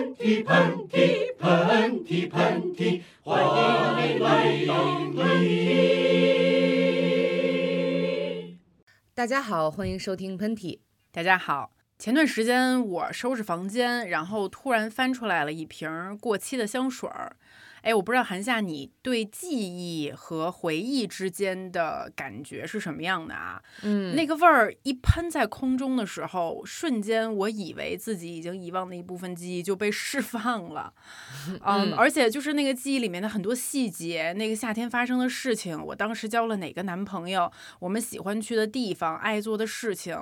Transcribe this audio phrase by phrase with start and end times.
[0.00, 3.44] 喷嚏喷嚏喷嚏喷嚏，欢
[4.08, 5.12] 迎来到喷
[5.42, 5.76] 嚏。
[9.12, 10.78] 大家好，欢迎收听喷嚏。
[11.12, 17.36] 大家好，前段时间我收拾房间，然后突然翻出来了一瓶过期的香水儿。
[17.82, 23.62] 哎，我不知道韩夏，你对记忆和回忆之间的感觉是什么样的啊？
[23.82, 30.92] 嗯那个味儿一喷在空中的时候，瞬间我以为自己已经遗忘的一部分记忆就被 释放了。
[31.64, 40.16] 嗯，而且就是那个记忆里面的很多细节，那个夏天发生的事情，我当时交了哪个男朋友，我们喜欢去的地方，爱做的事情。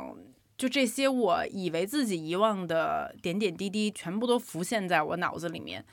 [0.57, 5.85] 就这些，我以为自己遗忘的点点滴滴，全部都浮现在我脑子里面。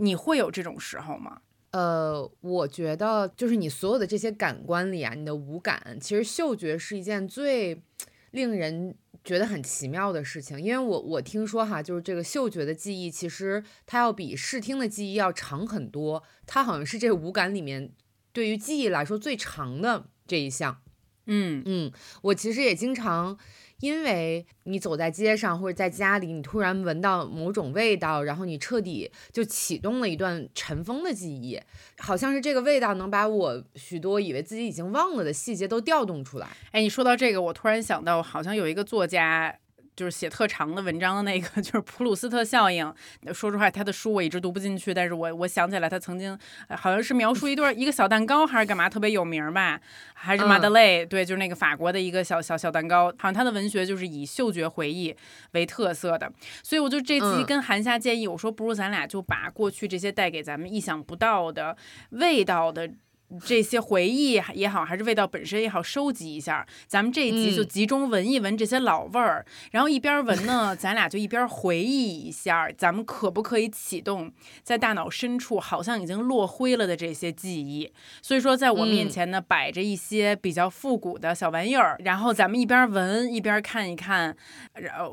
[0.00, 1.42] 你会有这种时候吗？
[1.72, 7.80] 呃，我觉得就是你所有的这些感官里啊，你的五感，其实嗅觉是一件最
[8.32, 10.60] 令人觉得很奇妙的事情。
[10.60, 16.22] 因为我我听说哈，就是这个嗅觉的记忆，其实它要比视听的记忆要长很多。
[16.46, 17.92] 它好像是这五感里面
[18.32, 20.82] 对于记忆来说最长的这一项。
[21.26, 23.38] 嗯嗯，我其实也经常。
[23.80, 31.60] 因为你走在街上或者在家里，你突然闻到某种味道，然后你彻底就启动了一段尘封的记忆，
[31.98, 36.48] 好像是这个味道能把我许多以为自己已经忘了的细节都调动出来。
[36.70, 39.56] 哎，你说到这个，我突然想到，好像有一个作家。
[40.00, 42.90] 就是写特长的文章的那个， 就是普鲁斯特效应。
[43.34, 46.38] 说实话，他的书我一直读不进去，但是我我想起来，他曾经
[46.70, 49.78] 好像是描述一段一个小蛋糕还是干嘛特别有名吧，
[50.14, 53.08] 还是马德雷，对，就是那个法国的一个小小小蛋糕。
[53.18, 55.14] 好像他的文学就是以嗅觉回忆
[55.52, 61.76] 为特色的，所以我就这期跟韩夏建议，我说不如咱俩就把过去这些带给咱们意想不到的
[62.12, 62.90] 味道的。
[63.44, 66.66] 这些回忆也好，还是味道本身也好，收集一下。
[66.86, 77.92] 咱们这一集就集中闻一闻这些老味儿，嗯、然后一边闻呢， 咱俩就一边回忆一下，咱们可不可以启动在大脑深处好像已经落灰了的这些记忆？
[78.20, 84.36] 所以说，在我面前呢，嗯、摆着一些比较复古的小玩意儿，然后咱们一边闻一边看一看。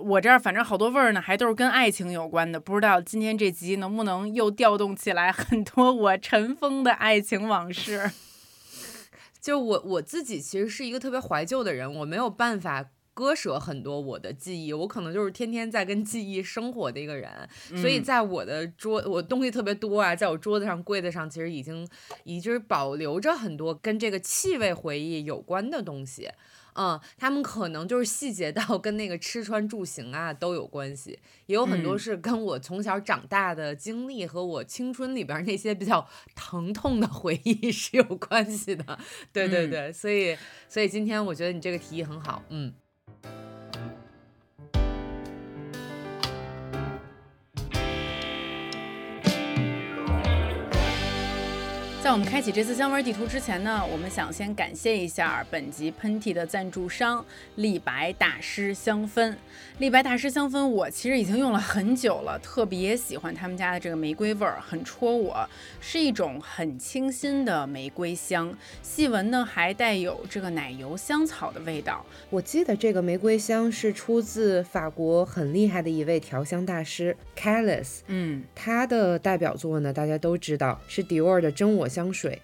[0.04, 2.60] 我这儿反正好多味儿呢，还都是跟爱情有关的。
[2.60, 8.07] 不知道今天这集能不能又调动起来很多我尘封的爱情往事。
[9.40, 17.32] 就我我自己其实是一个特别怀旧的人，我没有办法割舍很多我的记忆，我可能就是天天在跟记忆生活的一个人，
[17.72, 21.88] 嗯、所以在我的桌我东西特别多啊，在我桌子上柜子上其实已经
[22.26, 26.30] 已经保留着很多跟这个气味回忆有关的东西。
[26.78, 31.18] 嗯，他们可能就是细节到跟那个吃穿住行啊都有关系，
[31.48, 38.98] 也有很多是跟我从小长大的经历和我青春里边那些比较疼痛的回忆是有关系的。
[39.34, 40.38] 对对对，嗯、所以
[40.70, 42.74] 所以今天我觉得你这个提议很好，嗯。
[52.08, 57.26] 在我们开启这次香味地图之前呢，我们想先感谢一下本集喷嚏的赞助商
[57.56, 59.36] 立白大师香氛。
[59.80, 65.46] 立白大师香氛我其实已经用了很久了，特别喜欢他们家的这个玫瑰味儿，很戳我，
[65.82, 72.06] 是一种很清新的玫瑰香，细闻呢还带有这个奶油香草的味道。
[72.30, 81.97] 我记得这个玫瑰香是出自法国很厉害的一位调香大师 Callis，嗯，他的代表作呢大家都知道是 Dior 的真我香。
[81.98, 82.40] 香水，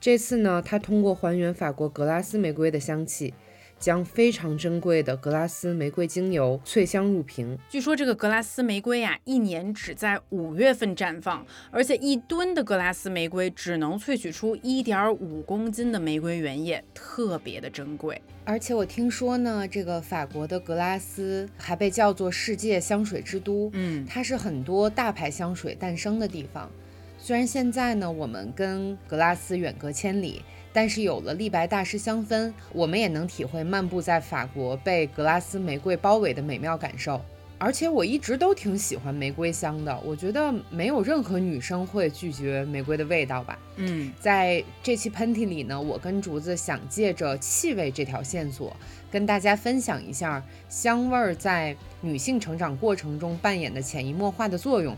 [0.00, 3.34] 这次呢，他通过还原法国格拉斯玫瑰的香气，
[3.78, 7.58] 将非常珍贵的格拉斯玫瑰精油萃香入瓶。
[7.68, 18.22] 据说这个格拉斯玫瑰啊，一年只在五月份绽放，而且一吨的格拉斯玫瑰只能萃取出一点五公斤的玫瑰原液，特别的珍贵。
[18.46, 26.70] 而且我听说呢，这个法国的格拉斯还被叫做世界香水之都，嗯，它是很多大牌香水诞生的地方。
[27.24, 30.42] 虽然现在呢，我们跟格拉斯远隔千里，
[30.74, 37.18] 但是有了立白大师香氛，我们也能体会漫步在法国被格拉斯玫瑰包围的美妙感受。
[37.56, 43.58] 而且我一直都挺喜欢玫瑰香的，我觉得没有任何女生会拒绝玫瑰的味道吧。
[43.76, 48.76] 嗯，在这期喷嚏里呢，我跟竹子想借着气味这条线索，
[49.10, 54.94] 跟大家分享一下香味儿在女性成长过程中扮演的潜移默化的作用。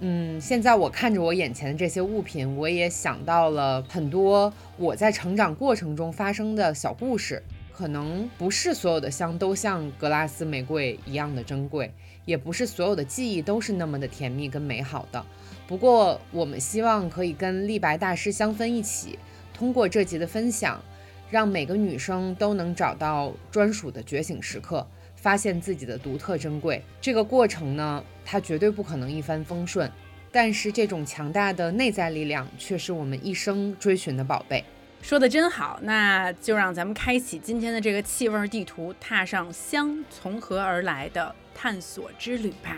[0.00, 7.42] 嗯，现在我看着我眼前的这些物品，我也想到了很多我在成长过程中发生的小故事。
[7.72, 11.92] 可能不是所有的香都像格拉斯玫瑰一样的珍贵，
[12.24, 15.22] 也不是所有的记忆都是那么的甜蜜跟美好的。
[15.66, 19.18] 不过，我们希望可以跟立白大师香氛一起，
[19.52, 20.82] 通过这集的分享，
[21.30, 24.86] 让每个女生都能找到专属的觉醒时刻，
[25.26, 26.80] 发现自己的独特珍贵。
[27.00, 29.90] 这个过程呢，它绝对不可能一帆风顺，
[30.30, 34.64] 但是这种强大的内在力量却是我们一生追寻的宝贝。
[35.02, 42.76] 说的真好，那就让咱们开启今天的这个气味地图，踏上香从何而来的探索之旅吧。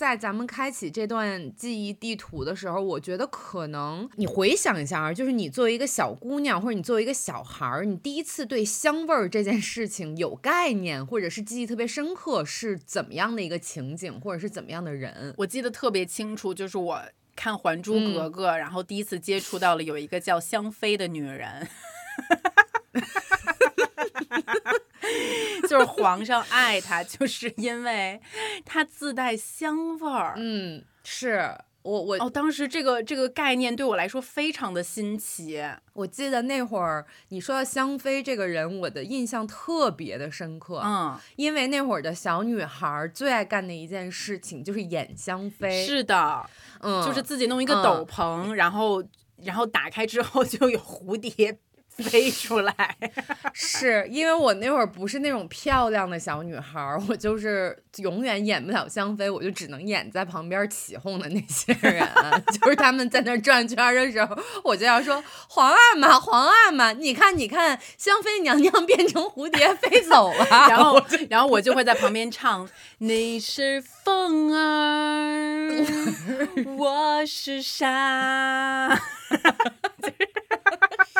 [0.00, 15.34] 在咱们开启这段记忆地图的时候，我觉得可能你回想一下啊，就是你作为一个小姑娘，或者你作为一个小孩儿，你第一次对香味儿这件事情有概念，或者是记忆特别深刻，是怎么样的一个情景，或者是怎么样的人？
[15.36, 17.02] 我记得特别清楚，就是我
[17.36, 21.68] 看《还珠格格》，然后第一次接触到了有一个叫香妃的女人。
[25.68, 28.20] 就是皇上爱她，就是因为
[28.64, 30.34] 她自带香味儿。
[30.36, 35.62] 嗯，是我我哦，当时这个这个概念对我来说非常的新奇。
[35.94, 40.82] 我记得那会儿你说到香妃这个人，我的印象特别的深刻。
[40.84, 45.86] 嗯，因为那会儿的小女孩最爱干的一件事情就是演香妃。
[45.86, 46.46] 是的，
[46.80, 49.02] 嗯，就是自己弄一个斗篷，然后
[49.36, 51.58] 然后打开之后就有蝴蝶。
[52.02, 52.96] 飞出来，
[53.52, 62.06] 是因为我那会儿不是那种漂亮的小女孩，我就是永远演不了香妃，我就只能演在旁边起哄的那些人，
[62.60, 71.00] 就是他们在那转圈的时候，我就要说皇阿玛，皇阿玛，你看你看，香妃娘娘变成蝴蝶飞走了， 然后。
[71.28, 72.68] 然后我就会在旁边唱，
[72.98, 75.84] 你是风儿，
[76.76, 79.00] 我是沙。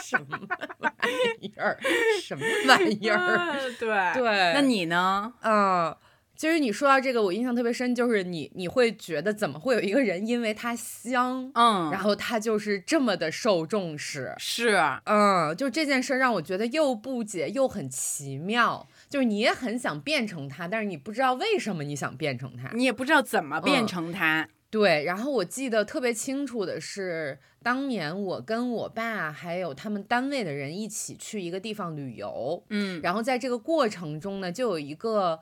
[0.03, 0.39] 什么
[0.79, 0.93] 玩
[1.41, 1.79] 意儿？
[2.23, 3.57] 什么玩意儿？
[3.79, 5.33] 对对，那你呢？
[5.43, 5.95] 嗯，
[6.37, 14.35] 其实你说到这个，我印象特别深，就是你你会觉得怎么会有一个人因为他香，嗯，然后他就是这么的受重视？
[14.39, 18.89] 是，嗯，就这件事让我觉得又不解又很奇妙。
[19.09, 24.49] 就是你也很想变成他，但是你不知道为什么你想变成他，你也不知道怎么变成他。
[24.71, 35.41] 对，然后我记得特别清楚的是，当年我跟我爸还有他们单位的人一起去一个地方旅游，嗯，然后在这个过程中呢，就有一个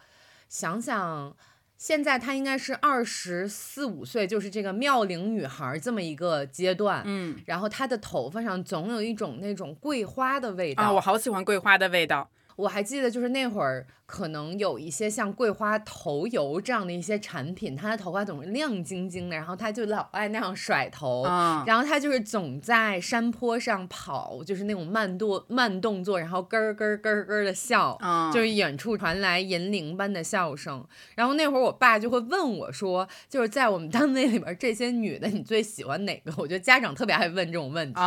[0.49, 1.37] 想想，
[1.77, 12.31] 现在她应该是二十四五岁，就是这个妙龄女孩这么一个阶段，嗯，然后她的头发上总有一种那种桂花的味道啊，我好喜欢桂花的味道。
[12.57, 21.25] 我还记得，就是那会儿可能有一些像桂花头油这样的一些产品，她的头发总是亮晶晶的，然后她就老爱那样甩头，
[21.67, 27.99] 然后她就是总在山坡上跑，就是那种慢动慢动作，然后咯咯咯咯的笑，
[28.33, 30.83] 就是远处传来银铃般的笑声。
[31.15, 36.33] 然后那会儿我爸就会问我说，就是在我们单位里边这些女的，你最喜欢哪个？
[36.39, 38.01] 我觉得家长特别爱问这种问题，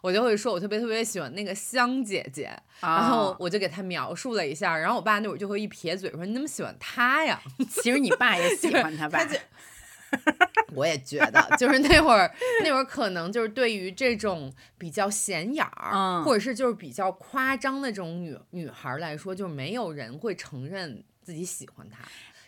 [0.00, 3.80] 我就会说，我特别特别喜欢那个香姐姐，然后我就给她。
[3.80, 9.18] 描述了一下，然后我爸那会儿就会一撇嘴说：“你怎么喜欢他呀？”其实你爸也喜欢他吧？
[10.74, 12.32] 我也觉得，就是那会儿，
[12.62, 21.98] 那会儿可能就是对于这种比较显眼儿，或者是就是比较夸张的这种女女孩来说，就是没有人会承认自己喜欢他。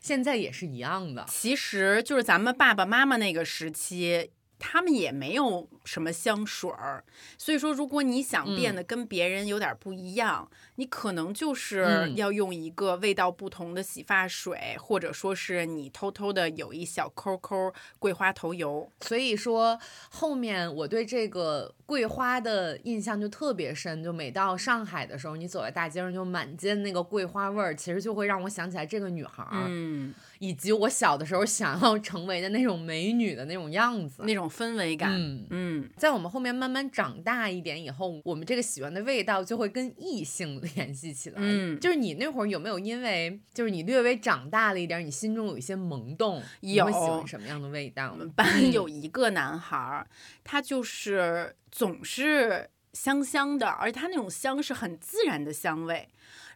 [0.00, 1.24] 现在也是一样的。
[1.28, 4.30] 其实就是咱们爸爸妈妈那个时期。
[4.64, 7.02] 他们也没有什么香水儿，
[7.36, 18.90] 所以说，如果你想变得跟别人有点不一样，你可能就是要用一个味道不同的洗发水，或者说是你偷偷的有一小抠抠桂花头油。
[19.00, 19.78] 所以说，
[20.10, 29.64] 后面我对这个桂花的印象就特别深，就每到上海的时候，你走在大街上，就满街那个桂花味儿，其实就会让我想起来这个女孩儿。
[29.68, 30.14] 嗯。
[30.38, 35.12] 以及我小的时候想要成为的那种美女的那种样子，那种氛围感。
[35.14, 41.36] 嗯嗯，在我们后面慢慢长大一点以后，我们这个喜欢的味道就会跟异性 联系起来。
[41.38, 46.40] 嗯，就是你那会儿有没有因为就是你略微长大了一点，你心中有一些萌动？
[46.60, 46.92] 有。
[46.92, 48.10] 喜欢什么样的味道？
[48.12, 50.06] 我们班有一个男孩，
[50.44, 56.08] 他就是总是香香的，而且他那种香是很自然的香味。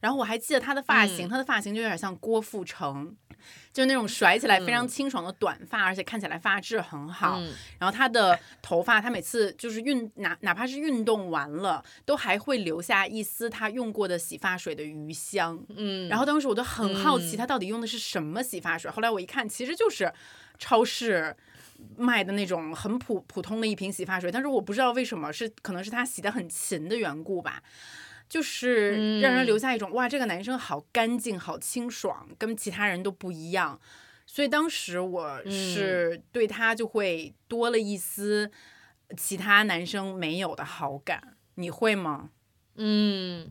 [0.06, 3.16] 然后我还记得他的发型，他的发型就有点像郭富城。
[3.72, 7.40] 就是那种甩起来非常清爽的短发，而且看起来发质很好。
[7.78, 15.62] 然后他的头发，他每次就是运哪哪怕是运动完了，都还会留下一丝他用过的洗发水的余香。
[15.76, 18.90] 嗯，然后当时我就很好奇，他到底用的是什么洗发水。
[18.90, 20.12] 后来我一看，其实就是
[20.58, 21.36] 超市
[21.96, 24.32] 卖的那种很普普通的一瓶洗发水。
[24.32, 27.62] 但是我不知道为什么，是可能是他洗的很勤的缘故吧。
[28.28, 33.80] 就是让人留下一种哇，这个男生好干净、好清爽，跟其他人都不一样。
[34.26, 38.50] 所以当时我是对他就会多了一丝
[39.16, 41.36] 其他男生没有的好感。
[41.54, 42.30] 你会吗？
[42.74, 43.50] 嗯。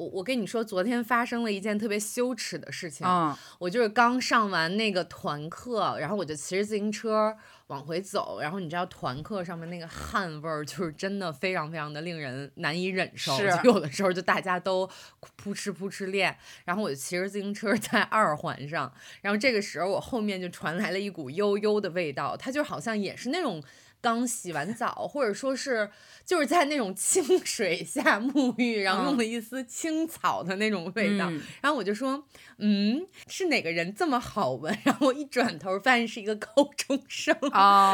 [0.00, 3.06] 我我跟你说，昨天发生了一件特别羞耻的事情。
[3.06, 13.36] 嗯，我就是刚上完那个团课，然后我就骑着自行车往回走，然后你知道团课上面那个汗味儿，就是真的非常非常的令人难以忍受。
[13.36, 14.88] 是，有的时候就大家都
[15.36, 18.90] 扑哧扑哧练，然后我就骑着自行车在二环上，
[19.20, 23.62] 然后这个时候我后面就传来了一股悠悠的味道，它就好像也是那种。
[24.00, 25.90] 刚洗完澡，或者说是
[26.24, 31.30] 就是在那种清水下沐浴，然后用了一丝青草的那种味道，
[31.60, 32.24] 然后我就说，
[32.58, 34.76] 嗯，是哪个人这么好闻？
[34.84, 37.36] 然后我一转头发现是一个高中生，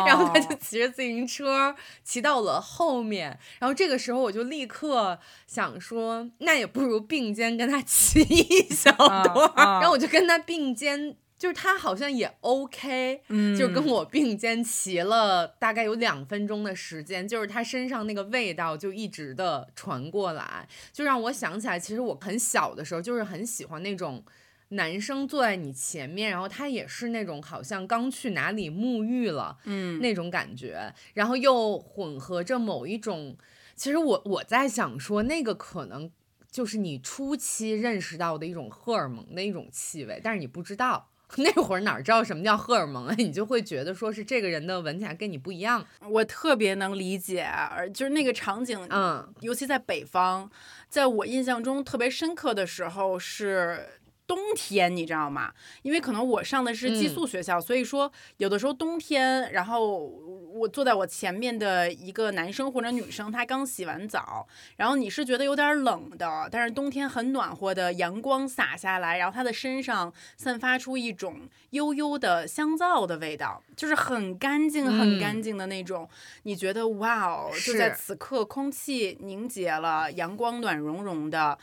[0.07, 11.17] 然后他就骑着自行车骑到了后面，然后这个时候我就立刻想说，那也不如并肩跟他 骑一小段，然后我就跟他并肩。
[11.39, 24.25] 就是他好像也 OK，嗯，就跟我并肩骑了大概有两分钟的时间，就是他身上那个味道就一直的传过来，就让我想起来，其实我很小的时候就是很喜欢那种
[24.71, 33.37] 男生坐在你前面，然后他也是那种好像刚去哪里沐浴了，嗯，那种感觉，然后又混合着某一种，
[33.75, 36.11] 其实我我在想说那个可能
[36.51, 41.11] 就是你初期认识到的一种荷尔蒙的一种气味，但是你不知道。
[41.39, 43.15] 那会儿哪知道什么叫荷尔蒙啊？
[43.19, 45.85] 你就会觉得说是这个人的闻起来跟你不一样。
[46.09, 50.51] 我特别能理解，而就是那个场景，嗯，尤其在北方，
[50.89, 53.87] 在我印象中特别深刻的时候是。
[54.27, 55.53] 冬天你知道吗？
[55.83, 76.09] 因为可能我上的是寄宿学校，所以说有的时候冬天，然后我坐在我前面的一个男生或者女生，他刚洗完澡，然后你是觉得有点冷的，但是冬天很暖和的阳光洒下来，然后他的身上散发出一种悠悠的香皂的味道，就是很干净很干净的那种，
[76.43, 81.57] 你觉得哇哦，就在此刻空气凝结了，阳光暖融融的。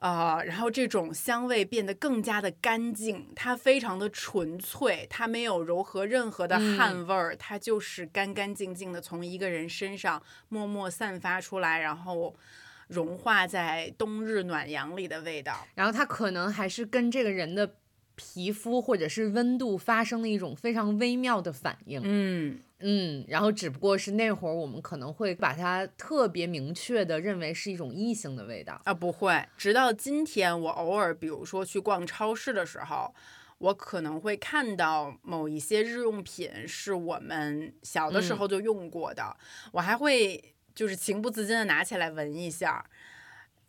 [0.00, 12.34] 啊，然后这种香味变得更加的干净，它非常的纯粹，它没有柔和任何的汗味儿，它就是干干净净的从一个人身上默默散发出来，然后
[12.88, 15.66] 融化在冬日暖阳里的味道。
[15.74, 17.74] 然后它可能还是跟这个人的
[18.20, 22.02] 皮肤或者是温度发生了一种非常微妙的反应。
[22.04, 22.58] 嗯。
[22.82, 33.14] 嗯，然后只不过是那会儿我们可能会把它特别明确的认为是一种异性的味道啊，不会，直到今天我偶尔比如说去逛超市的时候，
[33.58, 39.36] 我可能会看到某一些日用品是我们小的时候就用过的，
[39.72, 40.42] 我还会
[40.74, 42.82] 就是情不自禁的拿起来闻一下。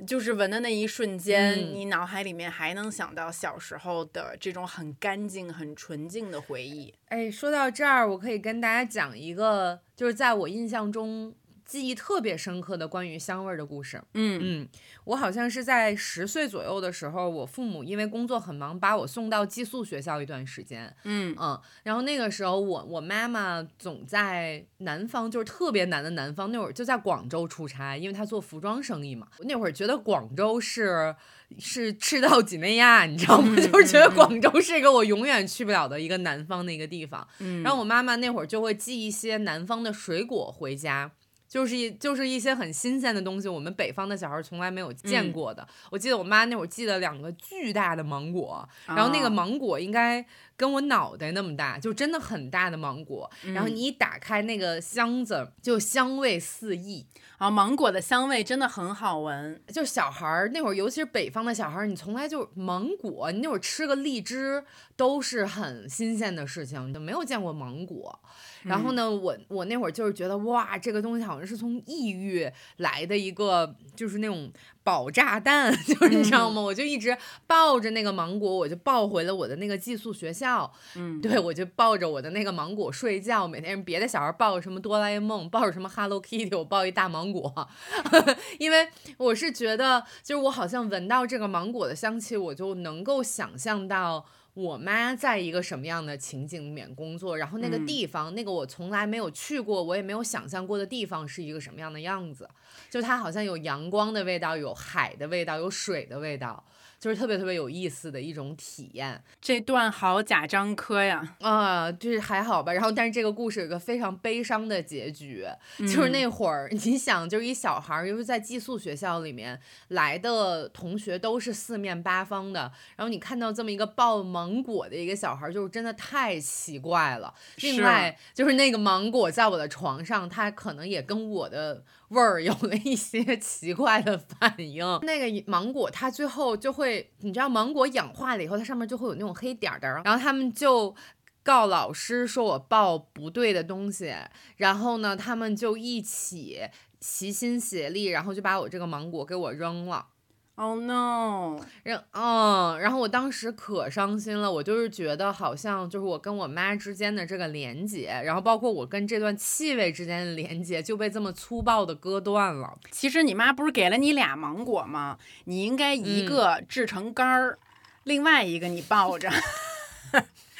[0.05, 6.93] 就是闻的那一瞬间，你脑海里面还能想到小时候的这种很干净、很纯净的回忆。
[7.07, 11.33] 哎，说到这儿，我可以跟大家讲一个，就是在我印象中。
[11.71, 14.03] 记忆特别深刻的关于香味的故事。
[14.13, 14.67] 嗯嗯，
[15.05, 20.93] 我好像是在十岁左右的时候，我父母因为工作很忙，把我送到寄宿学校一段时间。
[21.05, 29.29] 嗯嗯，然后那个时候我我妈妈总在南方，就是特别南的南方，那会儿就在广州出差，因为她做服装生意嘛。
[29.39, 31.15] 那会儿觉得广州是
[31.57, 33.55] 是赤道几内亚，你知道吗？
[33.55, 37.25] 就是觉得广州是一个我永远去不了的一个南方的一个地方。
[37.39, 41.09] 嗯，然后我妈妈那会儿就会寄一些南方的水果回家。
[41.51, 45.67] 就是一就是一些很新鲜的东西，我们北方的小孩从来没有见过的。
[45.89, 53.29] 我记得我妈那会儿寄了两个巨大的芒果，然后那个芒果应该跟我脑袋那么大，就真的很大的芒果。
[53.53, 57.05] 然后你一打开那个箱子，就香味四溢。
[57.37, 59.61] 啊，芒果的香味真的很好闻。
[59.67, 64.63] 就小孩儿那会儿，尤其是北方的小孩儿，你从来就芒果，你那会儿吃个荔枝
[64.95, 68.17] 都是很新鲜的事情，你都没有见过芒果。
[68.63, 74.51] 然后呢，我我那会儿就是觉得哇，这个东西好像是从异域来的一个，就是那种
[74.83, 76.61] 宝炸弹， 就是你知道吗？
[76.61, 80.71] 我就一直抱着那个芒果，我就抱回了我的那个寄宿学校。
[80.95, 83.47] 嗯，对，我就抱着我的那个芒果睡觉。
[83.47, 87.67] 每天别的小孩抱着什么哆啦 A 梦，抱着什么 Hello Kitty，我抱一大芒果，
[88.59, 88.87] 因为
[89.17, 94.25] 我是觉得，就是我好像闻到这个芒果的香气，我就能够想象到。
[94.53, 102.49] 我妈在一个什么样的情景里面工作，然后那个地方，那个我从来没有去过，我也没有想象过的地方是一个什么样的样子，
[102.89, 106.63] 就它好像有阳光的味道，有海的味道，有水的味道。
[107.01, 112.71] 就是特别特别有意思的一种体验，这段好贾樟柯呀啊，就是还好吧。
[112.71, 115.47] 然后，但是这个故事有个非常悲伤的结局，
[115.79, 127.33] 就是那会儿你想，就是一小孩儿，又是在寄宿学校里面来的同学都是四面八方的，然后你看到这么一个抱芒芒果的一个小孩儿，就是真的太奇怪了。
[127.57, 134.85] 另外，就是那个芒果在我的床上，它可能也跟我的味儿有了一些奇怪的反应。
[135.03, 140.95] 那个芒果它最后就会，你知道，芒果氧化了以后，它上面就会有那种黑点儿点儿，然后他们就。
[141.43, 144.13] 告老师说我报不对的东西，
[144.57, 146.59] 然后呢，他们就一起
[146.99, 150.05] 齐心协力，然后就把我这个芒果给我扔了。
[150.55, 151.59] Oh no！
[151.81, 162.77] 然嗯，然后我当时可伤心了，我就是觉得好像就是我跟我妈之间的这个连接，然后包括我跟这段气味之间的连接就被这么粗暴的割断了。
[162.91, 165.17] 其实你妈不是给了你俩芒果吗？
[165.45, 167.57] 你应该一个制成干儿，
[168.03, 169.31] 另外一个你抱着。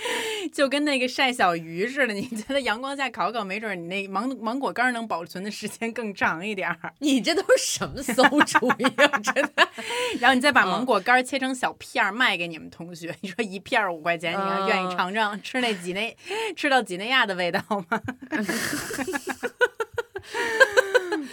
[0.50, 6.93] 就跟那个晒小鱼似的，你觉得阳光下烤烤，没准你那芒芒果干能保存的时间更长一点儿。
[7.00, 9.07] 你这都是什么馊主意啊！
[9.19, 9.67] 真的。
[10.19, 16.15] 然后你再把芒果干切成小片儿卖给你们同学，你说一片儿五块钱，你要愿意尝尝吃那几内
[16.55, 18.01] 吃到几内亚的味道吗？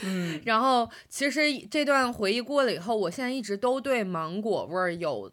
[0.03, 5.31] 嗯，然后其实这段回忆过了以后，我现在一直都对芒果味儿有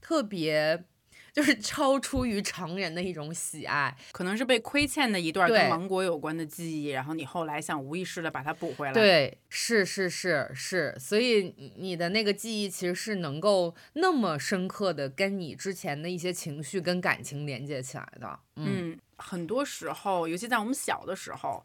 [0.00, 0.84] 特别。
[1.32, 18.38] 就是超出于常人的一种喜爱，可能是被亏欠的一段对跟芒果有关的记忆，然后你后来想无意识的把它补回来。，对，是是是是，所以你你的那个记忆其实是能够那么深刻的跟你之前的一些情绪跟感情连接起来的。
[18.56, 21.64] 嗯嗯，很多时候，尤其在我们小的时候，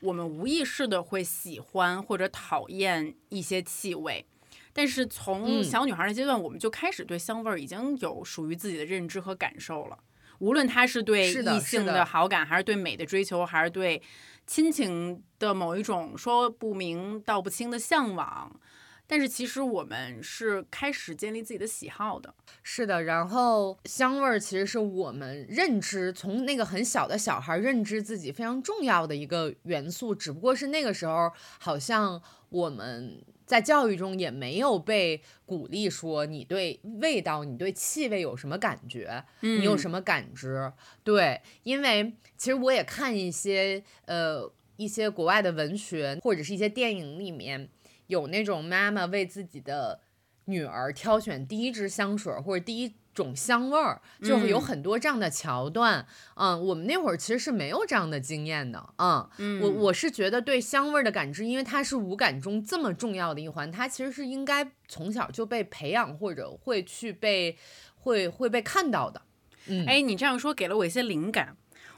[0.00, 4.24] 我们无意识的会喜欢或者讨厌一些气味。
[4.72, 9.98] 但是从嗯小女孩的阶段，我们就开始对香味儿已经有属于自己的认知和感受了。
[10.40, 14.00] 无论她是对异性的好感，还是对美的追求，还是对
[14.46, 18.60] 亲情的某一种说不明道不清的向往，
[19.08, 22.32] 但是其实我们是开始建立自己的喜好的。
[22.62, 33.20] 是的，然后香味儿其实是我们认知从那个很小的小孩儿认知自己非常重要的一个元素，只不过是那个时候好像我们。
[33.48, 40.70] 在教育中也没有被鼓励说你对味道、你对气味有什么感觉，你有什么感知？
[41.02, 47.70] 对，因为其实我也看一些呃一些国外的文学或者是一些电影里面
[48.08, 50.02] 有那种妈妈为自己的
[50.44, 56.06] 女儿挑选第一支香水或者第一种香味儿，就会有嗯很多这样的桥段。
[56.34, 58.94] 嗯，我们那会儿其实是没有这样的经验的。
[58.96, 59.28] 嗯，
[59.60, 67.56] 我我是觉得对香味儿的感知，因为它是五感中这么重要的一环，它其实是应该从小就被培养或者会去被
[67.96, 69.22] 会会被看到的。
[69.66, 71.56] 嗯，哎，你这样说给了我一些灵感，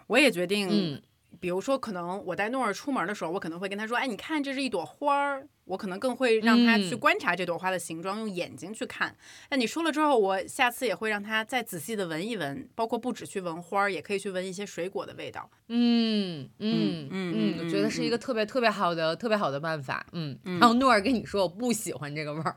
[0.09, 1.03] 我也决定，嗯
[1.41, 9.17] 比如说，可能我带诺儿出门的时候，我可能会跟他说：“哎，你看，这是一朵花儿。”我可能更会让他去嗯观察这朵花的形状，用眼睛去看。
[9.51, 15.49] 那你说了之后，我下次也会让他再仔细的闻一闻，包括不止去闻花儿，也可以去闻一些水果的味道。
[15.69, 20.05] 嗯嗯嗯嗯我觉得是一个特别特别好的特别好的办法。
[20.11, 22.57] 嗯，然后诺尔跟你说我不喜欢这个味儿，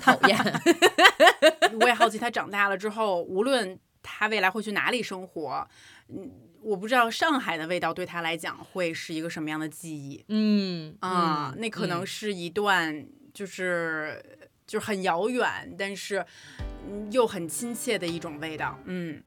[0.00, 0.38] 讨厌。
[1.80, 5.68] 我也好奇他长大了之后，无论他未来会去哪里生活，
[6.08, 6.30] 嗯，
[6.64, 10.24] 我不知道上海的味道对他来讲会是一个什么样的记忆。
[10.28, 14.24] 嗯啊，嗯那可能嗯是一段就是
[14.66, 16.24] 就是很遥远，但是
[16.88, 18.78] 嗯又很亲切的一种味道。
[18.86, 19.22] 嗯，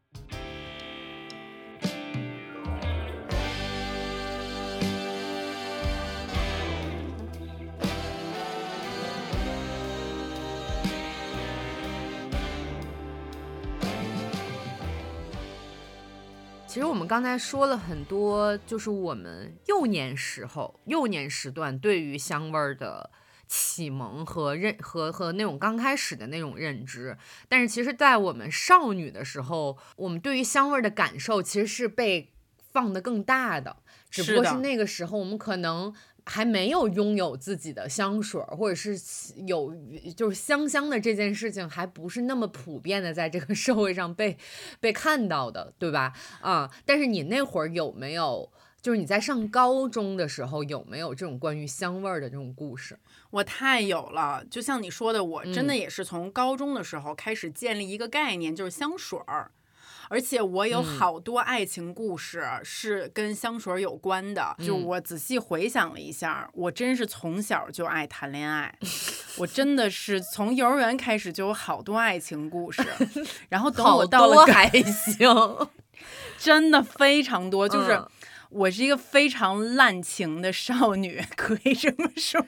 [16.77, 23.09] 其实我们刚才说了很多，就是我们幼年时候、幼年时段对于香味儿的
[23.47, 27.17] 启蒙和认和和那种刚开始的那种认知。
[27.49, 32.31] 但是其实，在我们少女的时候，我们对于香味儿的感受其实是被
[32.71, 33.77] 放得更大的，
[34.11, 35.91] 只不过是那个时候我们可能。
[36.29, 38.99] 还没有拥有自己的香水儿，或者是
[39.45, 39.73] 有
[40.15, 44.37] 就是香香的这件事情，还不是那么普遍的在这个 社会上被
[44.81, 46.11] 被看到的，对吧？
[46.41, 52.99] 啊、但是你那会儿有没有，就是你在上高中的时候有没有这种关于香味儿的这种故事？
[53.31, 59.51] 我太有了，就像你说的，我真的嗯也是从高中的时候开始建立一个概念，就是香水儿。
[60.09, 68.73] 而且我有嗯好多爱情故事是跟香水有关的，就嗯我仔细回想了一下，我真是从小就爱谈恋爱，
[69.37, 72.81] 我真的是从幼儿园开始就有好多爱情故事，
[73.49, 75.27] 然后等我到了还行，
[76.37, 78.07] 真的非常多，就是嗯
[78.49, 82.41] 我是一个非常滥情的少女， 可以这么说。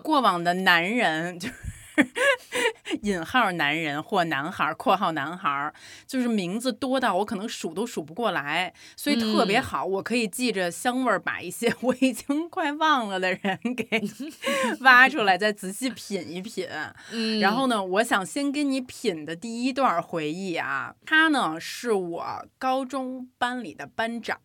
[0.00, 1.54] 过往的男人就是
[3.02, 5.72] 引号男人或男孩（括号男孩），
[6.06, 14.02] 就是名字多到我可能数都数不过来，所以特别好，我可以记着香味儿，把一些 我已经快忘了的人给
[14.80, 16.66] 挖出来，再仔细品一品。
[17.10, 24.38] 嗯然后呢，我想先跟你品的第一段回忆啊，他呢是我高中班里的班长。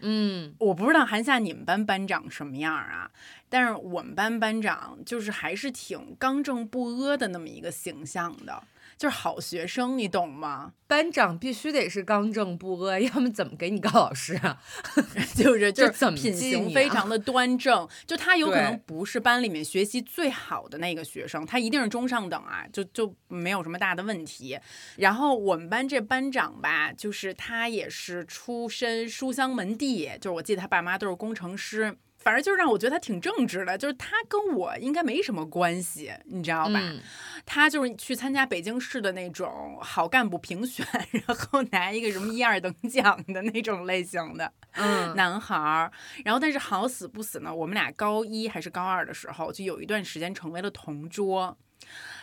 [0.00, 0.54] 嗯。
[0.58, 3.10] 我不知道韩夏你们班班长什么样啊，
[3.48, 8.62] 但是我们班班长就是还是挺刚正不阿的那么一个形象的，
[9.00, 10.74] 就是好学生，你懂吗？
[10.86, 14.60] 班长必须得是刚正不阿， 要么怎么给你告老师啊？
[15.34, 24.58] 就是就是品行非常的端正，就他有可能不是班里面学习最好的那个学生，他一定是中上等啊，就就没有什么大的问题。
[24.96, 31.96] 然后我们班这班长吧，就是他也是出身书香门第，就是我记得他爸妈都是工程师。
[32.20, 36.78] 反正就是让我觉得他挺正直的，就是他跟我应该没什么关系，你知道吧？
[36.82, 37.00] 嗯
[37.46, 40.86] 他就是去参加北京市的那种好干部评选，
[41.26, 44.52] 然后拿一个什么一二等奖的那种类型的。
[44.72, 45.90] 嗯男孩儿，
[46.24, 51.56] 然后但是好死不死呢，我们俩高一还是高二的时候，就有一段时间成为了同桌，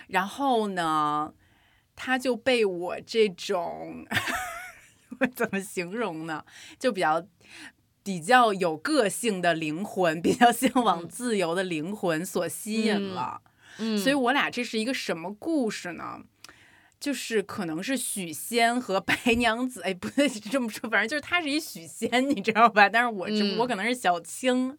[0.08, 1.34] 然后呢，
[1.96, 4.06] 他就被我这种
[5.20, 6.46] 我 怎么形容呢？
[6.80, 7.26] 就比较。
[8.08, 11.08] 比较有个性的灵魂， 比较向往嗯。
[11.10, 13.42] 自由的灵魂所吸引嗯了，
[13.80, 16.22] 嗯，所以我俩这是一个什么故事呢？
[17.00, 22.90] 就是可能是许仙和白娘子，哎，不对，这么说，反正就是他是一许仙，你知道吧？
[22.90, 24.76] 但是我只不过嗯可能是小青，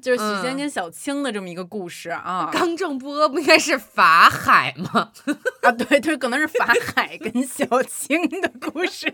[0.00, 2.48] 就是许仙嗯跟小青的这么一个故事啊。
[2.52, 5.12] 刚正不阿不应该是法海吗？
[5.62, 9.12] 啊，对对，可能是法海跟小青的故事，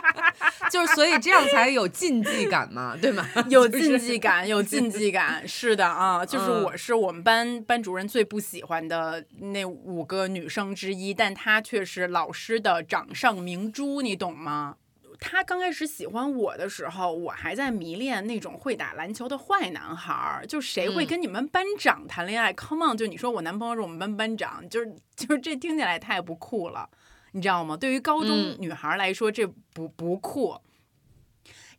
[0.72, 3.28] 就是所以这样才有禁忌感嘛，对吗？
[3.50, 14.76] 有禁忌感，有禁忌感，是的啊，就是嗯我是我们班班主任最不喜欢的那五个女生之一，但她却是老师的掌上明珠，你懂吗？
[15.20, 20.44] 他刚开始喜欢我的时候，我还在迷恋那种会打篮球的坏男孩儿。
[20.44, 22.96] 就谁会嗯跟你们班长谈恋爱、c o m e on！
[22.96, 26.90] 就你说我男朋友是我们班班长，就是就是这听起来太不酷了，
[27.32, 27.76] 你知道吗？
[27.76, 30.58] 对于高中嗯女孩来说，这不不酷。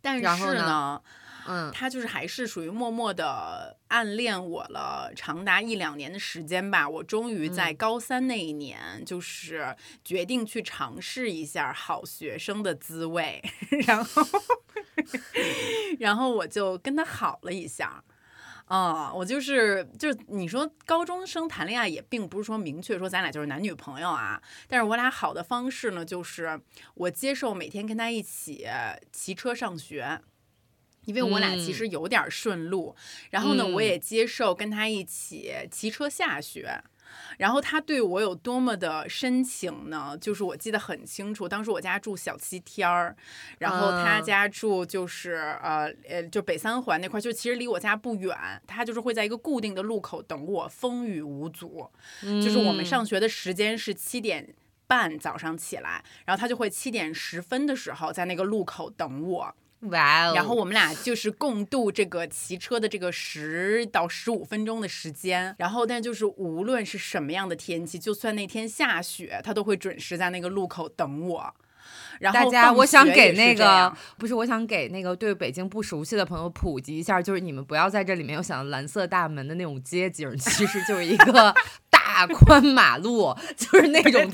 [0.02, 1.02] 但是呢，
[1.48, 6.88] 嗯他就是还是属于默默的暗恋我了长达一两年的时间吧。
[6.88, 13.42] 我终于在嗯高三那一年，就是决定去尝试一下好学生的滋味，
[13.86, 14.22] 然后，
[16.00, 18.04] 然后我就跟他好了一下。
[18.66, 26.60] 啊、我就是就是你说高中生谈恋爱也并不是说明确说咱俩就是男女朋友啊，但是我俩好的方式呢，就是
[26.96, 28.66] 我接受每天跟他一起
[29.12, 30.22] 骑车上学。
[31.06, 32.96] 因为我俩其嗯实有点儿顺路，
[33.30, 36.84] 然后呢，我嗯也接受跟他一起骑车下学。
[37.38, 40.18] 然后他对我有多么的深情呢？
[40.20, 43.16] 就是我记得很清楚，当时我家住小西天儿，
[43.60, 48.36] 然后他啊家住就是、呃呃，就北三环那块儿，就其实离我家不远。
[48.66, 51.88] 他就是会在一个固定的路口等我，风雨无阻。
[52.22, 54.56] 就是我们上学的时间是七点
[54.88, 59.56] 半早上起来，然后他就会七点十分的时候在那个路口等我。
[59.92, 71.54] 哇哦，然后我们俩就是共度这个骑车的这个十到十五分钟的时间，然后但就是无论是什么样的天气，就算那天下雪，他都会准时在那个路口等我。
[72.20, 81.54] 然后大家，我想给那个不是，我想给那个对北京不熟悉的朋友普及一下，就是你们不要在这里面有想到蓝色大门的那种街景，其实就是一个
[81.90, 84.30] 大宽马路，就是那种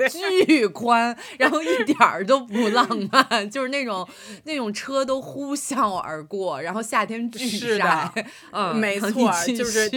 [0.45, 4.07] 巨宽，然后一点儿都不浪漫，就是那种
[4.43, 8.11] 那种车都呼啸而过，然后夏天巨晒，
[8.51, 9.89] 嗯，没错就是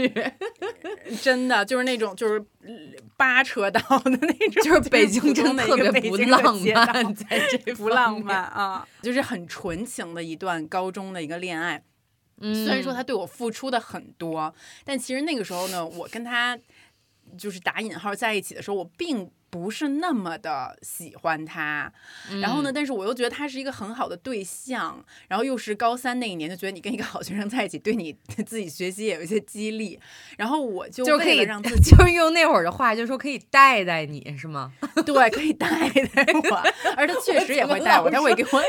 [1.20, 2.70] 真的就是那种就是呃
[3.16, 6.40] 八车道的那种，就是北京真的特别不浪
[6.74, 11.82] 漫，在这不浪漫，啊， 就是很纯情的一段高中的一个恋爱。
[12.38, 14.52] 嗯，虽然说他对我付出的很多，
[14.84, 16.58] 但其实那个时候呢，我跟他
[17.38, 21.92] 就是打引号在一起的时候，我并不是那么的喜欢他。
[22.40, 28.14] 然后呢，嗯但是我又觉得他是一个很好的对象，然后又是高三那一年，就觉得你跟一个好学生在一起，对你
[28.46, 30.00] 自己学习也有一些激励。
[30.38, 34.72] 然后我就就可以让自 己就是用那会儿的话，就是说可以带带你是吗？
[35.04, 35.68] 对可以带
[36.14, 36.62] 带我，
[36.96, 38.62] 而他确实也会带我，他会给我。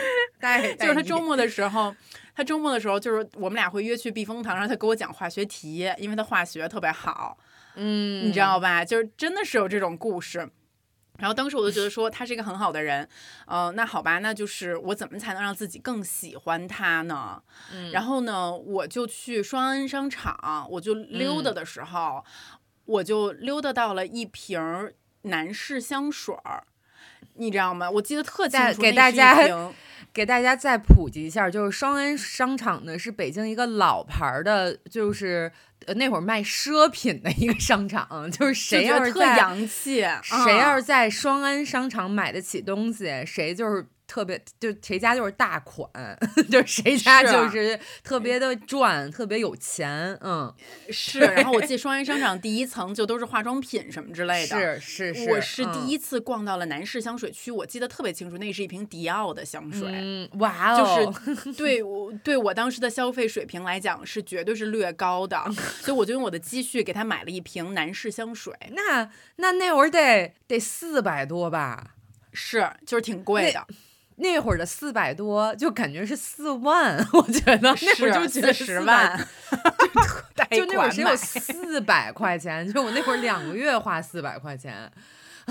[0.40, 1.94] 带就是他周末的时候，
[2.34, 7.36] 他周末的时候，就是我们俩会约去避风塘，然后他给我讲化学题，因为他化学特别好，
[7.74, 8.84] 嗯，你知道吧？
[8.84, 10.48] 就是真的是有这种故事。
[11.18, 13.08] 然后当时我就觉得说他是一个很好的人，
[13.46, 17.42] 呃，那好吧，那就是我怎么才能让自己更喜欢他呢？
[17.72, 22.24] 嗯然后呢，我就去双安商场，我就溜达的时候，
[22.84, 24.60] 我就溜达到了一瓶
[25.22, 26.62] 男士香水儿，
[27.34, 27.90] 你知道吗？
[27.90, 29.36] 我记得特清楚，给大家
[30.12, 35.52] 给大家再普及一下，就是双安商场呢是北京一个老牌儿的，就是
[35.86, 45.88] 呃那会儿卖奢品的一个商场， 就是谁要是特洋气，嗯谁要是在双安商场买得起东西，谁就是特别就谁家就是大款，
[46.50, 50.52] 就是谁家就是特别的赚，特别有钱，嗯，
[50.90, 54.80] 是，然后我记得双安商场第一层就都是化妆品什么之类的。
[54.80, 65.38] 是是是，我是第嗯一次逛到了男士香水区，我记得特别清楚，那是一瓶迪奥的香水，嗯，哇就哦，是对我对我当时的消费水平来讲是绝对是略高的，
[65.84, 71.94] 所以我就用我的积蓄给他买了一瓶男士香水，那那那会儿得得四百多吧？
[72.32, 73.66] 是就是挺贵的，
[74.18, 79.18] 那会儿的四百多就感觉是四万，我觉得那会儿就觉得十万，
[80.50, 84.90] 就那会儿只有四百块钱，就我那会儿两个月花四百块钱，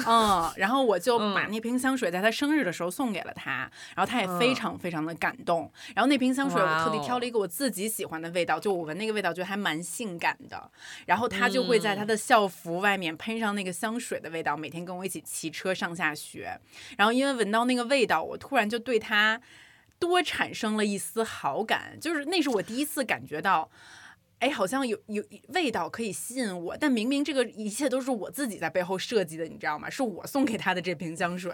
[0.06, 5.72] 嗯，然后我就把嗯那瓶香水在他生日的时候送给了他，然后他也非嗯常非常的感动。
[5.96, 10.70] 然后那瓶香水我特地挑了一个我自己喜欢的味道，就我闻那个味道觉得还蛮性感的。
[11.06, 16.60] 然后他就会在他嗯的校服外面喷上那个香水的味道，每天跟我一起骑车上下学。
[16.98, 19.42] 然后因为闻到那个味道，我突然就对他
[20.00, 23.70] 多产生了一丝好感，就是那是我第一次感觉到。
[24.40, 29.90] 哎，好像有有味道可以吸引我，但明明这个一切都是我自己在背后设计的，你知道吗？
[29.90, 31.52] 是我送给他的这瓶香水。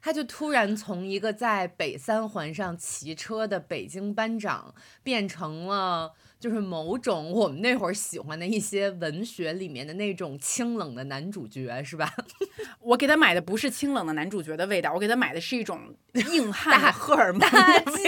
[0.00, 12.12] 他就突然从一个在北三环上骑车的北京班长，变成了就是某种我们那会儿喜欢的一些文学里面的那种清冷的男主角，是吧？
[12.80, 18.02] 我给他买的不是清冷的男主角的味道，我给他买的是一种硬汉的荷尔蒙大的鸡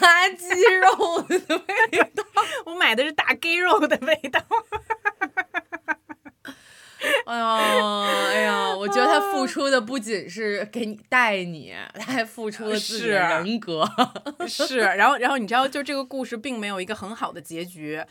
[0.00, 2.24] 大鸡肉的味道。
[2.66, 4.40] 我买的是大 gay 肉的味道。
[7.26, 7.56] 哎呀，
[8.32, 13.88] 哎呀，我觉得他付出的不仅是给你带你，他还付出了自己的是人格。
[14.46, 18.02] 是，然后然后你知道，就这个故事并没有一个很好的结局。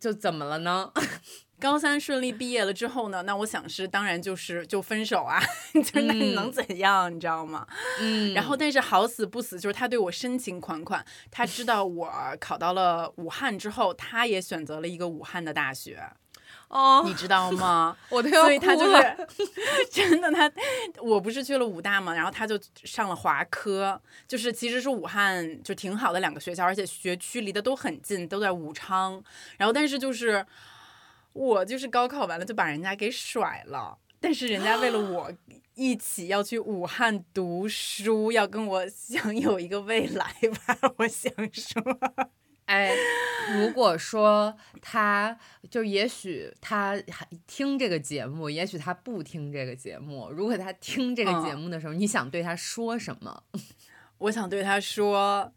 [0.00, 0.90] 就怎么了呢？
[1.60, 5.38] 高三顺利毕业了之后呢，那我想是当然就是就分手啊，
[5.72, 7.66] 就是那你能嗯怎样，你知道吗？
[8.00, 11.04] 嗯然后，但是好死不死，就是他对我深情款款。
[11.30, 16.02] 他知道我考到了武汉之后，他也选择了一个武汉的大学，
[16.68, 17.96] 哦你，知道吗？
[18.10, 18.84] 我都要所以他就。
[18.84, 19.28] 是
[19.90, 20.50] 真的，他
[21.02, 29.22] 我不是去了武大嘛，然后他就上了华科，就是其实是武汉就挺好的两个学校，而且学区离得都很近，都在武昌。
[29.56, 30.44] 然后但是就是
[31.32, 35.30] 我就是高考完了就把人家给甩了，但是人家为了我。
[35.76, 40.24] 一起要去武汉读书，要跟我享有一个未来
[40.64, 40.92] 吧。
[40.98, 41.82] 我想说，
[42.66, 42.90] 哎，
[43.54, 45.38] 如果说他
[45.70, 50.30] 就也许他还听这个节目，也许他不听这个节目。
[50.30, 53.42] 如果他听这个节嗯目的时候，你想对他说什么？
[54.18, 55.52] 我想对他说，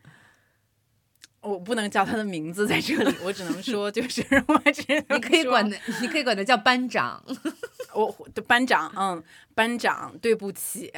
[1.39, 7.23] 我不能叫他的名字在这里，我只能说，就是我只能你可以管他，你可以管他叫班长。
[7.95, 9.23] 我的班长，嗯，
[9.55, 10.91] 班长，对不起，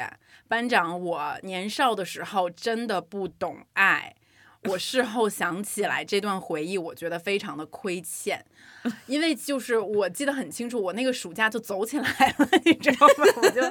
[0.47, 4.15] 班长，我年少的时候真的不懂爱。
[4.63, 8.45] 我事后想起来这段回忆，我觉得非常的亏欠，
[9.07, 13.23] 因为就是我记得很清楚，我那个暑假就走起来了，你知道吗？
[13.41, 13.61] 我就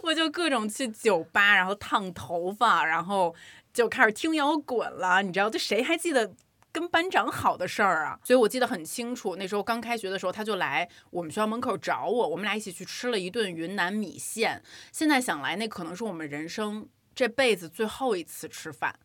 [0.02, 3.34] 我就各种去酒吧，然后烫头发，然后
[3.74, 6.32] 就开始听摇滚了，你知道，这谁还记得
[6.72, 8.18] 跟班长好的事儿啊？
[8.24, 14.62] 所以我记得很清楚，那时候刚开学的时候，他就来我们学校门口找我，我们俩一起去吃了一顿云南米线。
[14.92, 18.98] 现在想来，那可能是我们人生这辈子最后一次吃饭。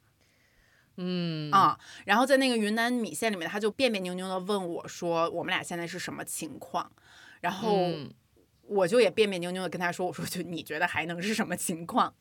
[0.98, 6.92] 嗯啊，然后在那个云南米线里面，他就别别扭扭的问我说：“我们俩现在是什么情况？”
[7.42, 8.14] 然后嗯
[8.68, 12.14] 我就也别别扭扭的跟他说：“我说就你觉得还能是什么情况？”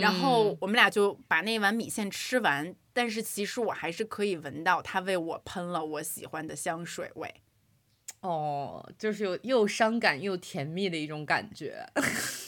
[0.00, 7.34] 然后嗯我们俩就把那碗米线吃完，但是其实我还是可以闻到他为我喷了我喜欢的香水味。
[8.20, 11.86] 哦，就是有又伤感又甜蜜的一种感觉。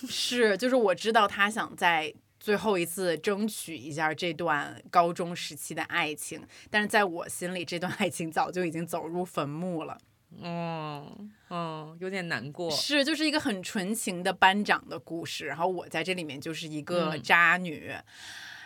[0.07, 9.96] 是，就是我知道他想在最后一次争取一下这段高中时期的爱情，但是在我心里，这段爱情早就已经走入坟墓了。
[10.42, 12.68] 嗯嗯，有点难过。
[12.72, 17.92] 是，就是一个很纯情的班长的故事，然后我在这里面就是一个嗯渣女。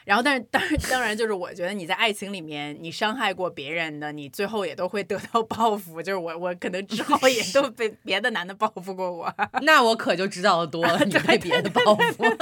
[0.07, 6.01] 然后，但是当然，当然，就是我觉得你在爱情里面，你伤害过别人的，你最后也都会得到报复。
[6.01, 9.35] 就是我，我可能之后也都 被别的男的报复过我。
[9.63, 12.23] 那我可就知道的多了， 你被别的报复。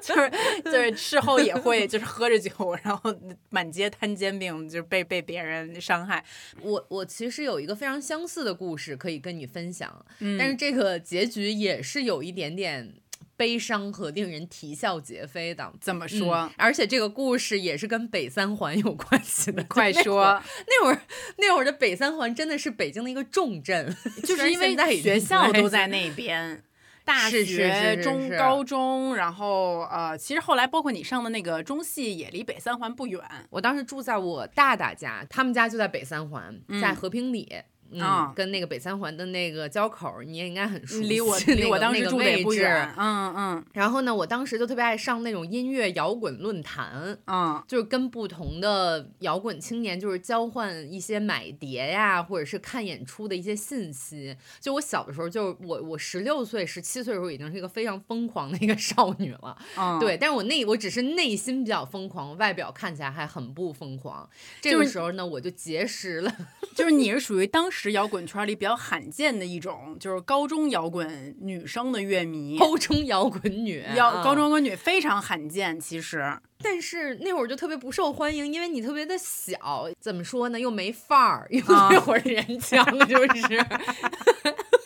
[0.00, 0.30] 就是
[0.64, 3.14] 就是 事后也会就是喝着酒，然后
[3.50, 6.24] 满街摊煎饼，就是被被别人伤害。
[6.62, 12.94] 我我其实有一个非常相似的故事可以跟你分享，嗯但是这个结局也是有一点点
[13.36, 15.72] 悲伤和令人啼笑皆非的。
[15.80, 16.36] 怎么说？
[16.36, 19.64] 嗯而且这个故事也是跟北三环有关系的。
[19.68, 21.00] 快说，那会儿
[21.38, 26.62] 那会儿的北三环真的是北京的一个重镇，就是因为在学校都在那边。
[27.10, 33.20] 大学、是是中、高中，然后呃，其实后来包括你上的那个中戏也离北三环不远。
[33.50, 37.48] 我当时住在我大大家，他们家就在北三环，在嗯和平里。
[37.50, 37.64] 嗯，
[37.98, 41.08] 啊跟那个北三环的那个交口，你也应该很熟悉。
[41.08, 42.92] 离我离我当时住的也不远。
[42.96, 54.36] 嗯嗯然后呢，我当时就特别爱上那种音乐摇滚论坛，嗯就是跟不同的摇滚青年，就是交换一些买碟呀，或者是看演出的一些信息。
[54.60, 59.56] 就我小的时候，就我我十六岁、十七岁的时候，已经是一个非常疯狂的一个少女了。
[59.76, 64.28] 嗯，对，但是我内我只是内心比较疯狂，外表看起来还很不疯狂。
[64.60, 66.34] 这个时候呢，我就结识了，
[66.74, 72.58] 就是你是属于当时摇滚圈里比较罕见的一种，就是高中摇滚女生的乐迷。
[72.58, 83.64] 高中摇滚女，摇啊高中摇滚女非常罕见，其实但是那会儿就特别不受欢迎，因为你特别的小，怎么说呢，又没范儿，又啊那会儿人讲就是。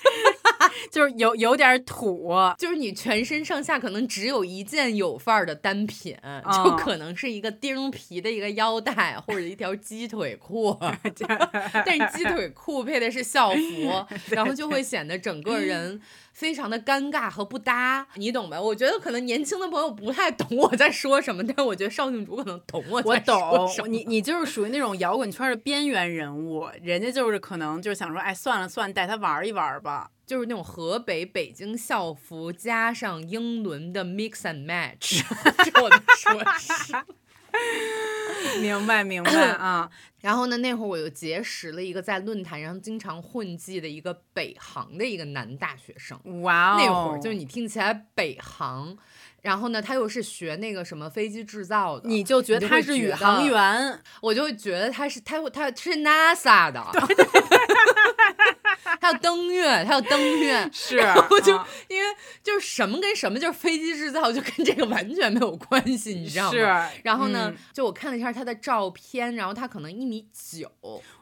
[0.91, 2.33] 就是有有点土。
[2.59, 10.77] 就是你全身上下可能只有一件有范儿的单品，就哦可能是一个钉皮的一个腰带或者一条鸡腿裤，
[11.87, 16.01] 但是鸡腿裤配的是校服， 然后就会显得整个人
[16.35, 18.61] 非常的尴尬和不搭，你懂吧？
[18.61, 23.87] 我觉得可能年轻的朋友不太懂我在说什么，但是我觉得邵静竹可能懂我我在说什么。
[23.87, 30.11] 懂你，你就是属于那种摇滚圈的边缘人物，人家就是可能就是想说，哎，算了算了，带他玩一玩吧。
[30.27, 35.23] 就是那种河北北京校服加上英伦的 mix and match，
[35.63, 36.95] 这我的说是。
[38.61, 39.91] 明白明白 啊，
[40.21, 46.19] 然后呢，那会儿我又结识了一个在论坛上经常混迹的一个北航的一个男大学生。
[46.43, 48.97] 哇哦，那会儿就是你听起来北航，
[49.45, 56.83] 然后呢，他又是学那个什么飞机制造的，你就觉得他是宇航员，我就会觉得他是他他是 NASA 的，
[59.01, 60.67] 他要登月，他要登月。
[60.73, 60.99] 是，
[61.31, 62.09] 我就啊因为
[62.43, 66.51] 就是什么跟什么，就是飞机制造就跟这个完全没有关系，你知道吗？
[66.53, 66.61] 是。
[67.03, 70.71] 然后呢，嗯就我看了一下他的照片，然后他可能一米九，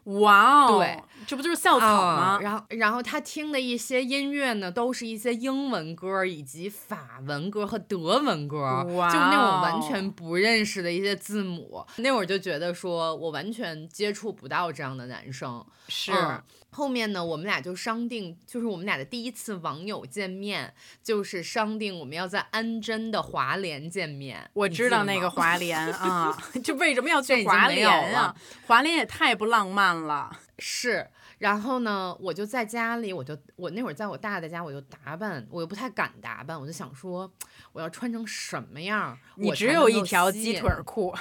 [0.05, 2.23] 哇哦，对，这不就是校草吗？
[2.23, 11.85] 啊然后，然后他听的一些音乐呢，都是一些英文歌，以及法文歌和德文歌，哇就是那种完哦全不认识的一些字母。
[11.97, 15.65] 那会儿就觉得说我完全接触不到这样的男生。
[15.87, 16.41] 是，嗯
[16.75, 20.73] 后面呢，我们俩就商定，就是我们俩的第一次网友见面，
[21.03, 24.49] 就是商定我们要在安贞的华联见面。
[24.53, 28.35] 我知道那个华联啊， 就为什么要去华联啊？
[28.65, 30.35] 华联也太不浪漫了。
[30.57, 31.07] 是，
[31.43, 37.29] 然后呢，我就在家里，我就我那会儿在我大大家，我就打扮，我又不太敢打扮，我就想说
[37.73, 41.13] 我要穿成什么样我只有一条鸡腿儿裤，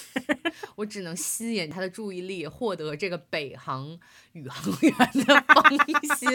[0.76, 3.98] 我只能吸引他的注意力，获得这个北航
[4.32, 5.64] 宇航员的芳
[6.18, 6.28] 心。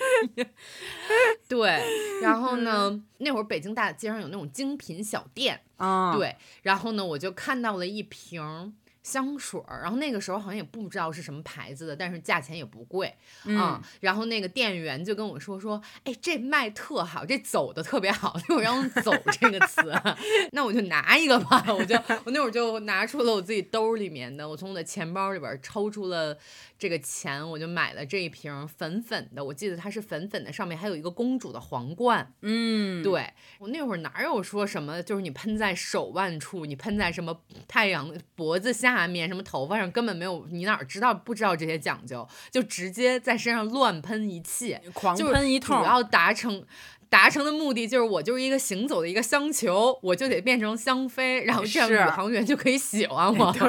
[1.48, 1.82] 对，
[2.20, 19.80] 然后呢，那会儿北京大街上有那种精品小店，啊，对，然后呢，我就看到了一瓶香水儿，然后那个时候好像也不知道是什么牌子的，但是价钱也不贵，嗯，然后那个店员就跟我说说，哎，这卖特好，这走的特别好，那会儿用“走”这个词，
[20.52, 26.36] 那我就拿一个吧，我就我那会儿就拿出了我自己兜儿里面的，我从我的钱包里边儿抽出了
[26.80, 37.38] 这个钱，我就买了这一瓶粉粉的，我记得它是粉粉的，上面还有一个公主的皇冠，嗯，对我那会儿哪有说什么，就是你喷在手腕处，你喷在什么
[37.68, 46.64] 太阳脖子下面，什么头发上，根本没有，你哪儿知道不知道这些讲究，就直接在身上乱喷一气，狂就喷一通，主要达成。
[47.10, 53.52] 达成的目的就是我就是一个行走的一个香球，我就得变成香妃，然后这样宇航员就可以喜欢我。
[53.52, 53.68] 对，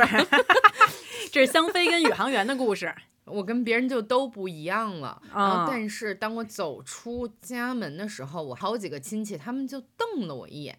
[1.32, 2.94] 这是香妃跟宇航员的故事。
[3.24, 5.22] 我跟别人就都不一样了。
[5.34, 10.78] 然啊后，但是当我走出家门的时候，我好几个亲戚他们就瞪了我一眼，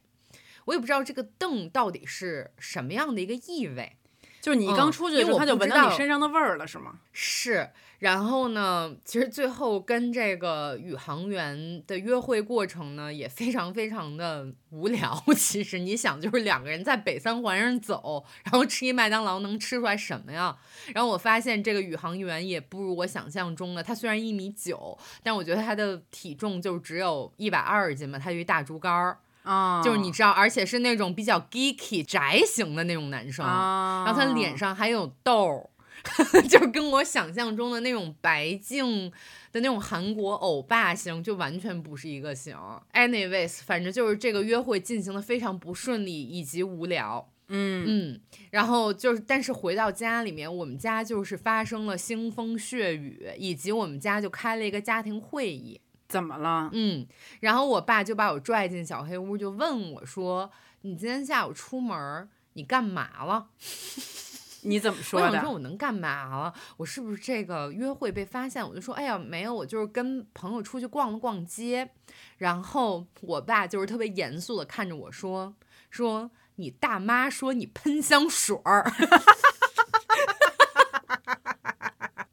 [0.66, 3.96] 我也不知道这个瞪到底是什么样的一个意味。
[4.42, 6.98] 就是你刚出去他就闻到你身上的味儿了，是吗？
[7.12, 7.70] 是，
[8.00, 15.22] 然后呢，其实最后跟这个宇航员的约会过程呢，也非常非常的无聊。
[15.38, 20.56] 其实你想，就是两个人在北三环上走，然后吃一麦当劳，能吃出来什么呀？
[20.92, 29.18] 然后我发现这个宇航员也不如我想象中的，他虽然一米九，但我觉得他的体重就只有一百二十斤吧，他就一大竹竿儿。
[29.42, 35.70] 啊，就是你知道，而且是那种比较 geeky 宅型的那种男生，啊，然后他脸上还有痘儿，
[36.48, 39.10] 就是跟我想象中的那种白净
[39.52, 42.56] 的那种韩国欧巴型就完全不是一个型。
[42.92, 47.28] Anyways，反正就是这个约会进行的非常不顺利以及无聊。
[47.54, 48.20] 嗯嗯，
[48.50, 55.78] 然后就是，但是回到家里面，我们家就是发生了腥风血雨，以及我们家就开了一个家庭会议。
[56.12, 56.68] 怎么了？
[56.72, 57.06] 嗯，
[57.40, 60.50] 然后我爸就把我拽进小黑屋，就问我说
[60.82, 63.48] ：“你今天下午出门儿，你干嘛了？”
[64.64, 65.26] 你怎么说的？
[65.26, 66.54] 我想说我能干嘛了？
[66.76, 68.64] 我是不是这个约会被发现？
[68.64, 71.90] 我就说，哎呀，没有，我就是跟朋友出去逛了逛街。
[72.38, 75.54] 然后我爸就是特别严肃的看着我说，
[75.90, 78.88] 说你大妈说你喷香水儿。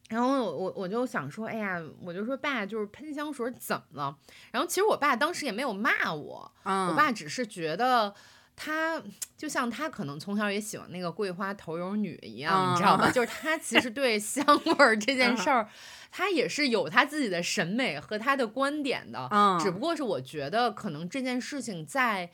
[0.09, 4.17] 然后我我我就想说，哎呀，我就说爸，就是喷香水怎么了？
[4.51, 8.13] 然后其实我爸当时也没有骂我，嗯，我爸只是觉得
[8.55, 9.01] 他
[9.37, 13.11] 就像他可能从小也喜欢那个桂花头油女一样，你知道吧？
[13.11, 15.69] 就是他其实对香味儿这件事儿，
[16.11, 19.29] 他也是有他自己的审美和他的观点的。
[19.31, 22.31] 嗯只不过是我觉得可能这件事情在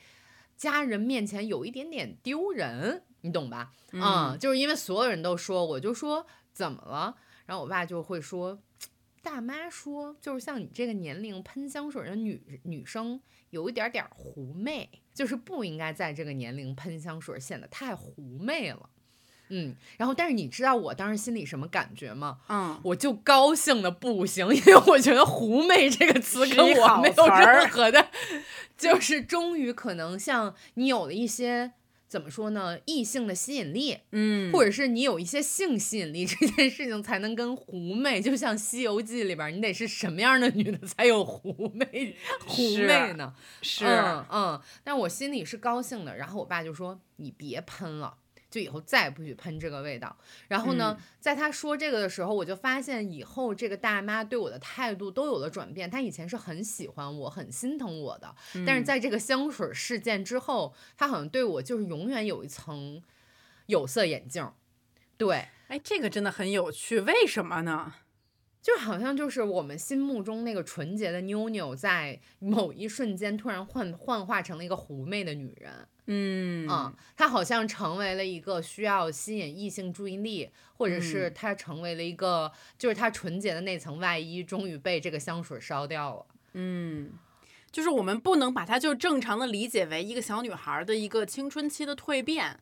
[0.56, 3.70] 家人面前有一点点丢人，你懂吧？
[3.92, 7.14] 嗯就是因为所有人都说，我就说怎么了？
[7.46, 8.58] 然后我爸就会说。
[9.22, 13.20] 大妈说，就是像你这个年龄喷香水的女女生，
[13.50, 18.88] 有一点点狐媚，就是不应该在这个年龄喷香水，显得太狐媚了。
[19.48, 22.38] 嗯，然后但是你知道我当时心里什么感觉吗？
[22.48, 28.08] 嗯，我就高兴的不行，因为我觉得“狐媚”这个词跟我没有任何的，
[28.78, 31.72] 就是终于可能像你有了一些
[32.08, 43.34] 怎么说呢，异性的吸引力，嗯，或者是你有一些性吸引力， 这件事情才能跟狐媚，就像《西游记》里边，你得是什么样的女的才有狐媚 狐媚呢？
[43.62, 46.16] 是，嗯嗯，但我心里是高兴的。
[46.16, 48.14] 然后我爸就说：“你别喷了。”
[48.50, 50.16] 就以后再也不许喷这个味道。
[50.48, 55.90] 然后呢，在他说这个的时候，我就发现以后这个大妈对我的态度都有了转变。
[55.90, 58.34] 她以前是很喜欢我、很心疼我的，
[58.66, 63.02] 但是在这个香水事件之后，她好像对我就是永远有一层
[63.66, 64.54] 有色眼镜儿。
[65.16, 67.94] 对，哎，这个真的很有趣，为什么呢？
[68.62, 75.86] 就好像就是我们心目中那个纯洁的妞妞，在某一瞬间突然幻幻化成了一个狐媚的女人。
[76.06, 86.26] 嗯嗯，她好像成为了一个需要吸引异性注意力，或者是嗯她成为了一个，就是她纯洁的那层外衣，终于被这个香水烧掉了。
[86.52, 87.12] 嗯，
[87.72, 92.60] 就是我们不能把它就正常的理解为一个小女孩的一个青春期的蜕变，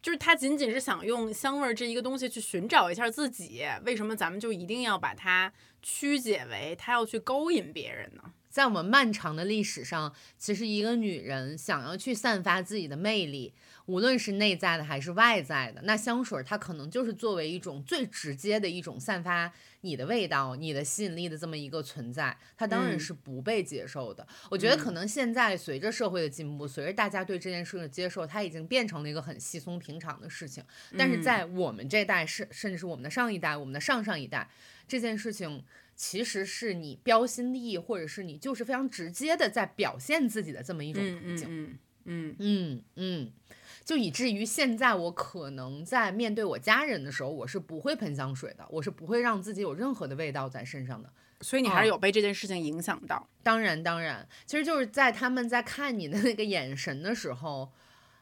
[0.00, 5.52] 就是她仅仅是想用香味儿这一个东西去寻找一下自己，为什么咱们就一定要把它
[5.82, 8.32] 曲解为她要去勾引别人呢？
[8.50, 13.54] 在我们漫长的历史上，其实一个女人想要去散发自己的魅力，
[13.86, 24.26] 无论是内在的还是外在的，那香水它可能就是作为一种最直接的一种散发你的味道、你的吸引力的这么一个存在，它当然嗯是不被接受的。
[24.50, 30.64] 我觉得可能现在随着社会的进步，随着大家对这件事的接受，它已经变成了一个很稀松平常的事情。
[30.98, 34.48] 但是在我们这代，甚甚至是我们的上一代、我们的上上一代，
[34.88, 35.64] 这件事情
[36.02, 41.64] 其实是你标新立异，或者是你就是非常直接的在表现自己的这么一种嗯途径。
[41.64, 43.32] 嗯嗯嗯嗯，
[43.84, 51.12] 就以至于现在我可能在面对我家人的时候，我是不会喷香水的，我是不会让自己有任何的味道在身上的。
[51.42, 53.28] 所以你还是有被这件事情影响到。
[53.42, 57.70] 当然，当然，其实就是在他们在看你的那个眼神的时候，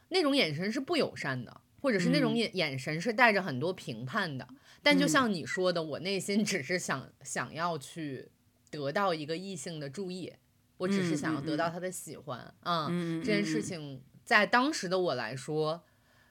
[0.08, 4.48] 那种眼神是不友善的，或者是那种嗯眼眼神是带着很多评判的。
[4.82, 8.30] 但就嗯像你说的，我内心只是想想要去
[8.70, 10.32] 得到一个异性的注意，
[10.76, 12.88] 我只是嗯想要嗯得到他的喜欢啊。
[12.90, 15.82] 嗯，这件事嗯情在当时的我来说，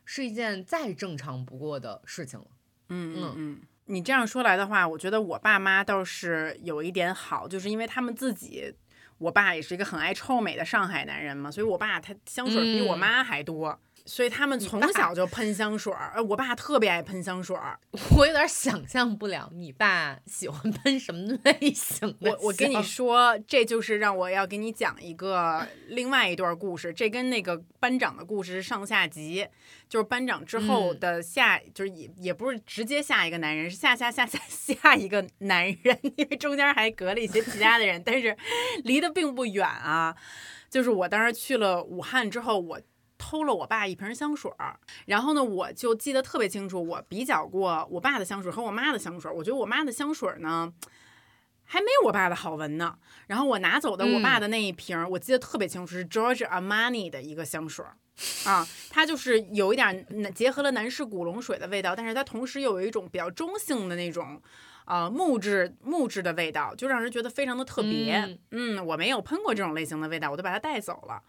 [0.05, 2.47] 是一件再正常不过的事情了。
[2.89, 8.73] 嗯嗯嗯嗯，你这样说来的话，我觉得我爸妈倒是有一点好，就是因为他们自己，
[9.17, 13.77] 我爸也是一个很爱臭美的上海男人嘛，所以我爸他香水比我嗯妈还多。
[14.07, 16.13] 所以他们从小就喷香水儿。
[16.15, 17.77] 呃，我爸特别爱喷香水儿。
[18.17, 22.31] 我有点想象不了你爸喜欢喷什么类型的。
[22.31, 26.93] 我我跟你说，这就是让我要给你讲一个另外一段故事。
[26.93, 29.45] 这跟那个班长的故事是上下集，
[29.89, 38.37] 就是班长之后的下，就是也也不是直接下一个男人，是下下下下 下一个男人，因为中间还隔了一些其他的人，但是
[38.85, 40.15] 离得并不远啊。
[40.69, 42.79] 就是我当时去了武汉之后，我。
[43.17, 50.71] 偷了我爸一瓶香水儿，然后呢，我就记得特别清楚，我比较过我爸的香水和我妈的香水，我觉得我妈的香水呢，
[51.63, 52.97] 还没我爸的好闻呢。
[53.27, 57.97] 然后我拿走的我爸的那一瓶，我记得特别清楚，是 George Armani 的一个香水儿，
[58.49, 64.41] 啊，它就是有一点结合了男士古龙水的味道，但是它同时又有一种比较中性的那种。
[64.87, 68.39] 啊，木质木质的味道就让人觉得非常的特别。
[68.51, 71.21] 嗯，我没有喷过这种类型的味道，我就把它带走了。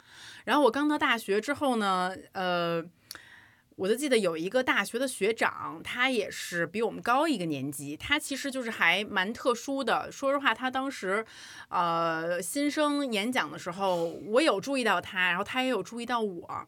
[0.44, 2.80] 然后我刚到大学之后呢，呃，
[3.74, 10.08] 我就记得有一个大学的学长，他也是比我们高一个年级，他其实就是还蛮特殊的。
[10.12, 11.26] 说实话，他当时
[11.68, 16.66] 呃新生演讲的时候，我有注意到他，然后他也有注意到我，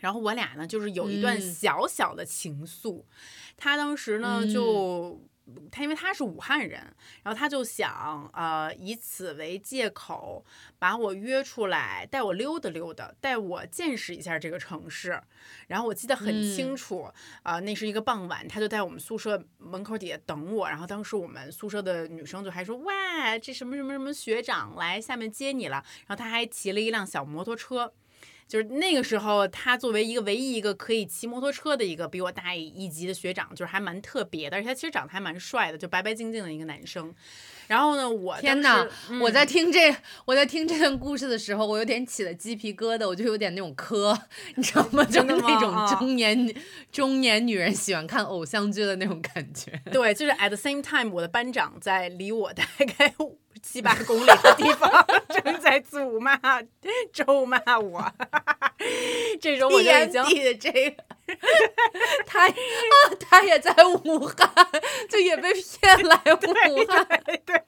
[0.00, 3.02] 然后我俩呢就是有一段小小的情愫。
[3.56, 5.20] 他当时呢就。
[5.70, 6.80] 他因为他是武汉人，
[7.22, 10.44] 然后他就想，呃，以此为借口
[10.78, 15.20] 把我约出来，带我溜达溜达，带我见识一下这个城市。
[15.66, 17.10] 然后我记得很清楚，
[17.42, 20.68] 啊，那是一个傍晚，他就在我们宿舍门口底下等我。
[20.68, 25.84] 然后当时我们宿舍的女生就还说，哇，这什么什么什么学长来下面接你了。
[26.06, 27.92] 然后他还骑了一辆小摩托车。
[28.46, 37.12] 就是那个时候，他作为一个唯一一个可以骑摩托车的一个比我大一级的学长，就是还蛮特别的，而且他其实长得还蛮帅的，就白白净净的一个男生。
[37.66, 38.86] 然后呢，我天哪！
[39.22, 44.16] 我在听这我在听这段故事的时候，我有点起了鸡皮疙瘩，我就有点那种磕，
[44.54, 45.02] 你知道吗？
[45.10, 46.54] 就是那种中年
[46.92, 49.80] 中年女人喜欢看偶像剧的那种感觉。
[49.90, 52.62] 对，就是 at the same time，我的班长在离我大
[52.98, 53.14] 概。
[53.64, 54.90] 七八公里的地方
[55.30, 56.38] 正在辱骂、
[57.12, 58.04] 咒骂我，
[59.40, 61.02] 这时候我就已经这个，
[62.26, 62.54] 他啊，
[63.18, 64.48] 他也在武汉，
[65.08, 67.08] 就也被骗来武 汉。
[67.46, 67.64] 对，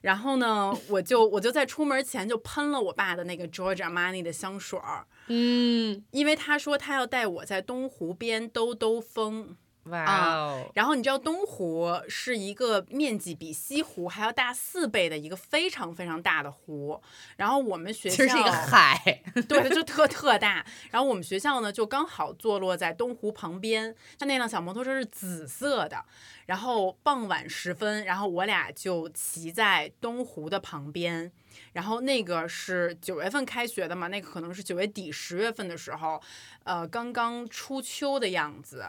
[0.00, 9.56] 然后呢，我就我就在出门前就喷了我爸的那个 George Armani 的香水儿，嗯，因为他说他要带我在东湖边兜兜风。
[9.84, 10.70] 哇哦！
[10.74, 17.00] 然后你知道东湖是一个面积比西湖还要大四倍的一个非常非常大的湖。
[17.36, 20.64] 然后我们学校是一个海，对，就特特大。
[20.90, 23.94] 然后我们学校呢，就刚好坐落在东湖旁边。
[24.18, 26.04] 它那辆小摩托车是紫色的。
[26.46, 31.32] 然后傍晚时分，然后我俩就骑在东湖的旁边。
[31.72, 36.20] 然后那个是九月份开学的嘛，那个可能是九月底十月份的时候，
[36.64, 38.86] 呃，刚刚初秋的样子。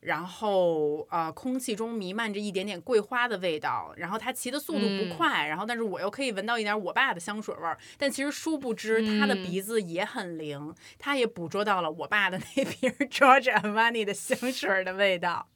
[0.00, 3.92] 然后呃，空气中弥漫着一点点桂花的味道。
[3.96, 7.76] 然后他骑的速度不快，然后但是我又可以闻到一点我爸的香水味儿。
[7.98, 15.48] 但其实殊不知他的鼻子也很灵，他也捕捉到了我爸的 那瓶 George Armani 的香水的味道。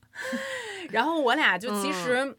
[0.91, 2.37] 然后我俩就其实。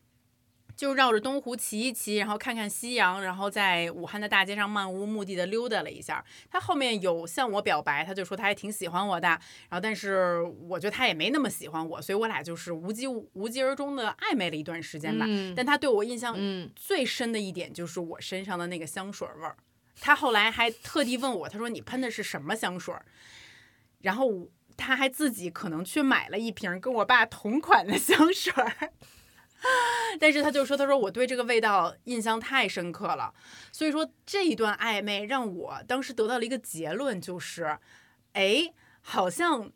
[0.82, 6.26] 就绕着东湖骑一骑，然后看看夕阳，然后在武汉的大街上漫无目的的溜达了一下。
[6.50, 9.28] 他后面有向我表白，他就说他还挺喜欢我的。
[9.28, 15.28] 然后，但是我觉得他也没那么喜欢我，所以我俩就是无疾无疾而终的暧昧了一段时间吧。
[15.56, 16.36] 但他对我印象
[16.76, 19.56] 最深的一点就是我身上的那个香水味儿。
[20.00, 22.92] 他后来还特地问我，他说你喷的是什么香水？
[24.00, 28.52] 然后他还自己可能去买了一瓶跟我爸同款的香水。
[30.20, 33.34] 但是他就说：“他说我对这个味道印象太深刻了，
[33.72, 37.78] 所以说这一段暧昧让我当时得到了一个结论，就是，
[38.34, 39.72] 哎，好像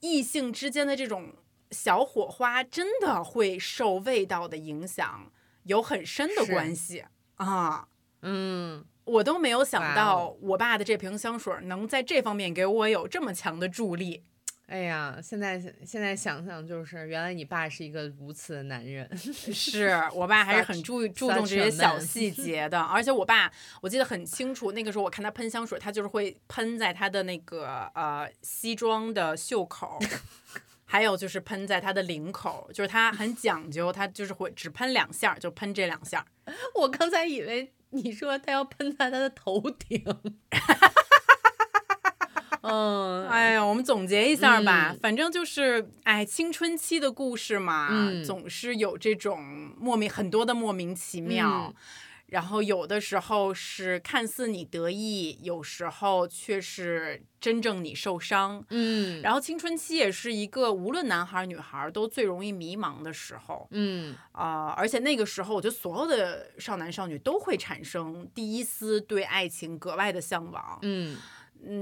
[0.00, 1.34] 异性之间的这种
[1.70, 7.04] 小火花真的会受味道的影响，有很深的关系
[7.36, 7.88] 啊。
[8.22, 14.22] 嗯，我都没有想到我爸的这瓶香水能在这方面给我有这么强的助力。”
[14.66, 19.08] 哎呀，现在现在想想，就是原来你爸是一个如此的男人。
[19.16, 23.52] 是我爸还是很注注重这些小细 节的，而且我爸
[23.82, 29.98] 我记得很清楚，那个时候我看他喷香水，他就是会喷在他的那个呃西装的袖口，
[30.86, 36.24] 还有就是喷在他的领口，就是他很讲究，他就是会只喷两下，就喷这两下。
[36.74, 40.02] 我刚才以为你说他要喷在他的头顶。
[42.64, 47.90] 嗯，哎呀，我们总结一下吧，反正就是，哎，青春期的故事嘛，
[48.24, 51.74] 总是有这种莫名很多的莫名其妙。
[52.26, 58.64] 然后有的时候是看似你得意，有时候却是真正你受伤。
[58.70, 63.68] 嗯，然后青春期也是一个无论男孩儿女孩儿都最容易迷茫的时候。
[63.70, 64.16] 嗯。
[64.32, 70.78] 啊、而且那个时候，我觉得所有的少男少女都会产生第一丝对爱情格外的向往。
[70.82, 71.16] 嗯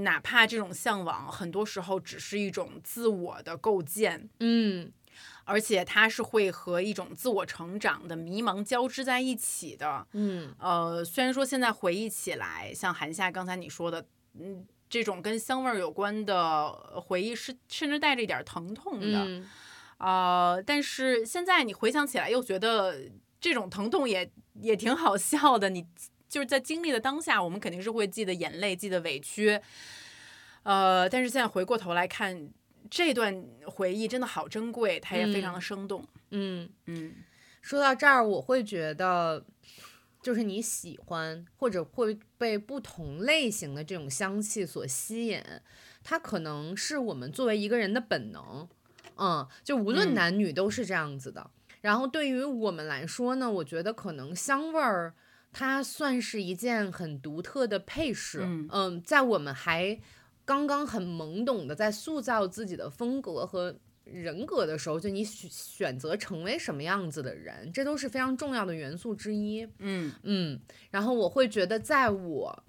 [0.05, 4.93] 哪怕这种向往，很多时候只是一种自我的构建，嗯
[5.45, 10.07] 而且它是会和一种自我成长的迷茫交织在一起的。
[10.13, 14.07] 嗯呃，虽然说现在回忆起来，像韩夏刚才你说的，
[14.39, 16.71] 嗯，这种跟香味儿有关的
[17.01, 19.49] 回忆是甚至带着一点儿疼痛的，嗯
[19.99, 23.11] 呃，但是现在你回想起来，又觉得
[23.41, 25.69] 这种疼痛也也挺好笑的。
[25.71, 25.85] 你
[26.33, 29.61] 就是在经历的当下，我们肯定是会记得眼泪，记得委屈，
[30.63, 32.49] 呃，但是现在回过头来看，
[32.89, 36.03] 这段回忆真的好珍贵，它也非常的生动。
[36.31, 36.71] 嗯。
[36.87, 37.13] 嗯
[37.61, 39.45] 说到这儿，我会觉得，
[40.23, 45.39] 就是你喜欢或者会被不同类型的这种香气所吸引，
[46.03, 48.67] 它可能是我们作为一个人的本能，
[49.17, 51.51] 嗯，就无论嗯男女都是这样子的。
[51.83, 55.13] 然后对于我们来说呢，我觉得可能香味儿
[55.53, 58.41] 它算是一件很独特的配饰，
[58.71, 59.03] 嗯。
[59.05, 60.01] 在我们还
[60.45, 69.69] 刚刚很懵懂的在塑造自己的风格和人格的时候，就你选选择成为什么样子的人，这都是非常重要的元素之一。
[69.79, 70.13] 嗯。
[70.23, 70.59] 嗯，
[70.91, 72.65] 然后我会觉得，在我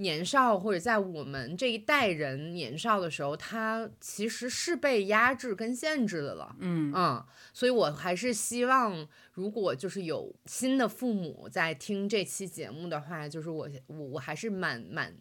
[0.00, 6.56] 年少或者在我们这一代人年少的时候，他其实是被压制跟限制的了。
[6.58, 15.16] 嗯嗯，所以我还是希望，如果就是有新的父母在听这期节目的话，就是我我我还是蛮蛮。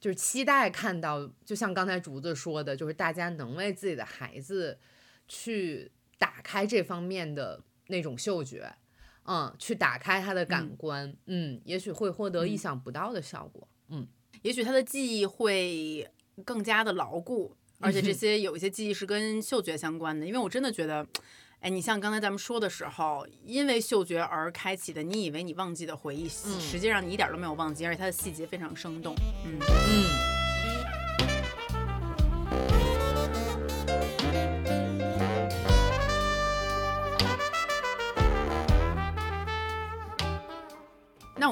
[0.00, 4.78] 就是期待看到，就像刚才竹子说的，就是大家能为自己的孩子
[5.26, 8.70] 去打开这方面的那种嗅觉，
[9.24, 14.06] 嗯，去打开他的感官，嗯，也许会获得意嗯想不到的效果，嗯
[14.42, 16.08] 也许他的记忆会
[16.44, 20.26] 更加的牢固，而且这些有一些记忆是跟嗅觉相关的。
[20.26, 21.06] 因为我真的觉得，
[21.60, 29.14] 哎，你像刚才咱们说的时候，因为嗅觉而开启的，你以为你忘记的回忆，嗯实际上你一点都没有忘记，而且它的细节非常生动。
[29.46, 30.33] 嗯嗯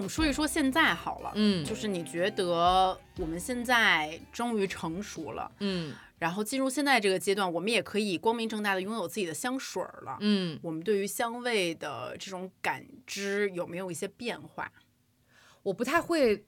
[0.03, 10.19] 们说一说现在好了，嗯就是你觉得我们现在终于成熟了，嗯然后进入现在这个阶段，我们也可以光明正大的拥有自己的香水儿了。
[10.21, 14.71] 嗯，我们对于香味的这种感知有没有一些变化？
[15.65, 16.47] 我不太会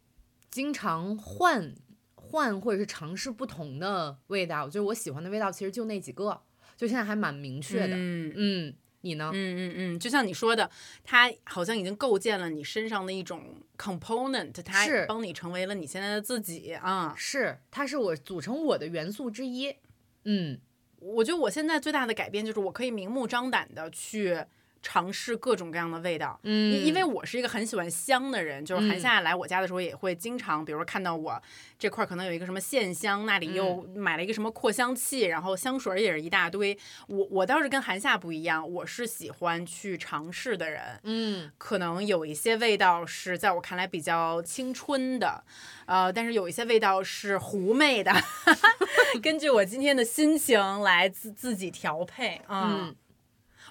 [0.48, 1.74] 经常换
[2.14, 6.40] 换或者是尝试不同的味道，就是我喜欢的味道其实就那几个，
[6.76, 7.96] 就现在还蛮明确的。
[7.96, 8.74] 嗯嗯，
[9.04, 9.30] 你呢？
[9.34, 10.68] 嗯嗯嗯，就像你说的，
[11.04, 17.14] 它好像已经构建了你身上的一种 component，它是帮你成为了你现在的自己啊。
[17.16, 19.76] 是，它是我组成我的元素之一。
[20.24, 20.58] 嗯
[21.00, 24.42] 我觉得我现在最大的改变就是我可以明目张胆的去
[24.84, 26.38] 尝试各种各样的味道。
[26.42, 31.42] 嗯因因为我是一个很喜欢香的人，就是韩嗯夏来我家的时候也会经常，比如说看到我
[31.78, 36.78] 这块儿可能有一个什么线香，那里又买了一个什么扩香器，然后香水儿也是一大堆。
[37.08, 41.00] 我我倒是跟韩夏不一样，我是喜欢去尝试的人。
[41.04, 45.42] 嗯可能有一些味道是在我看来比较青春的，
[45.86, 48.12] 呃，但是有一些味道是狐媚的
[49.22, 52.70] 根据我今天的心情来自自己调配啊。
[52.74, 52.94] 嗯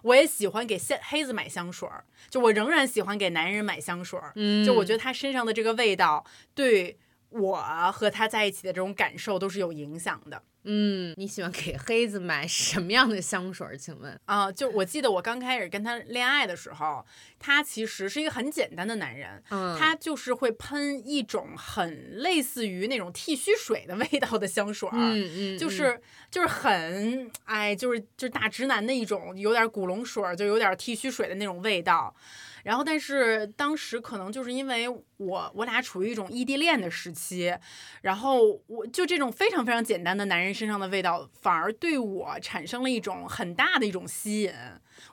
[0.04, 6.24] 我也喜欢给黑黑子买香水儿，就我仍然喜欢给男人买香水儿，嗯，就我觉得他身上的这个味道
[6.54, 6.98] 对
[7.30, 7.58] 我
[7.92, 10.44] 和他在一起的这种感受都是有影响的。
[10.66, 13.78] 嗯，你喜欢给黑子买什么样的香水儿？
[13.78, 14.20] 请问？
[14.26, 17.06] 啊、就我记得我刚开始跟他恋爱的时候，
[17.40, 24.96] 他其实是一个很简单的男人，嗯，他就是会喷一种很类似于那种剃须水的 味道的香水儿。
[24.98, 26.00] 嗯嗯，就是
[26.32, 32.16] 就是很哎，就是就是大直男的一种，有点古龙水儿，就有点剃须水的那种味道。
[32.64, 34.88] 然后，但是当时可能就是因为
[35.18, 37.54] 我我俩处于一种异地恋的时期，
[38.02, 44.54] 然后我就这种非常非常简单的男人身上的味道，反而对我产生了一种很大的一种吸引。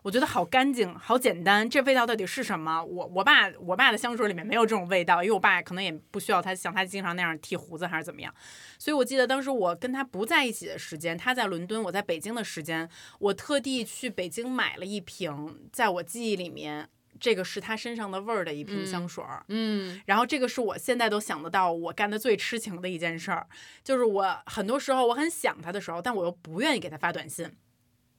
[0.02, 2.84] 我觉得好干净，好简单，这味道到底是什么？
[2.84, 8.32] 我我爸我爸的香水里面没有这种味道，因为我爸可能也不需要他像他经常那样剃胡子还是怎么样。
[8.78, 12.88] 所以我记得当时我跟他不在一起的时间，他在伦敦，我在北京的时间，
[13.18, 16.88] 我特地去北京买了一瓶，在我记忆里面。
[17.20, 23.46] 这个是他身上的味儿的一瓶香水儿，嗯然后这个是我现在都想得到我干的最痴情的一件事儿，
[23.84, 27.48] 就是我很多时候我很想他的时候，但我又不愿意给他发短信，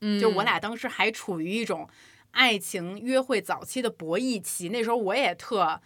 [0.02, 1.90] 嗯，就我俩当时还处于一种
[2.32, 5.82] 爱情约会早期的博弈期，那时候我也特。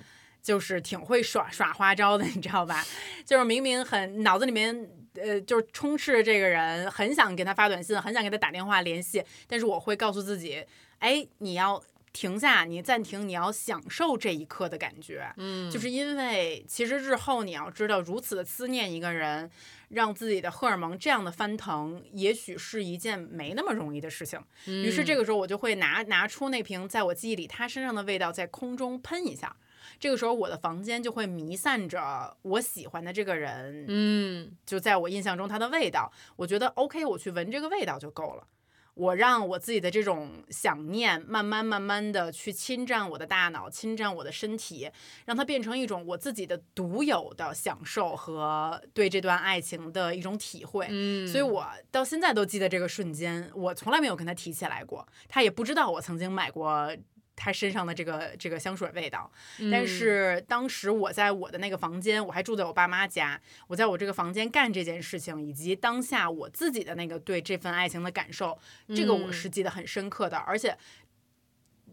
[0.46, 2.86] 就是挺会耍耍花招的，你知道吧？
[3.26, 10.64] 就是明明很脑子里面，呃，就是充斥着这个人，很想给他发短信，很想给他打电话联系，但是我会告诉自己，
[11.00, 11.84] 哎，你要
[12.16, 15.30] 停下，你暂停，你要享受这一刻的感觉。
[15.36, 19.52] 嗯，就是因为其实日后你要知道，如此的思念一个人，
[19.90, 24.40] 让自己的荷尔蒙这样的翻腾，也许是一件没那么容易的事情。
[24.66, 29.54] 于是这个时候，我就会拿拿出那瓶在我记忆里他身上的味道，在空中喷一下。
[30.00, 36.12] 这个时候，我的房间就会弥散着我喜欢的这个人，嗯，就在我印象中他的味道。
[36.38, 38.48] 我觉得 OK，我去闻这个味道就够了。
[38.96, 44.90] 我让我自己的这种想念慢慢慢慢的去侵占我的大脑，侵占我的身体，
[45.26, 50.88] 让它变成一种我自己的独有的享受和对这段爱情的一种体会。
[50.90, 56.90] 嗯，所以我到现在都记得这个瞬间，我从来没有跟他提起来过，他也不知道我曾经买过。
[57.36, 59.30] 他身上的这个这个香水味道，
[59.72, 68.58] 但是当时我在我的那个房间，我还住在我爸妈家，我在我这个房间干这件事情，以及当下我自己的那个对这份爱情的感受，
[68.96, 70.78] 这个我是记得很深刻的，而且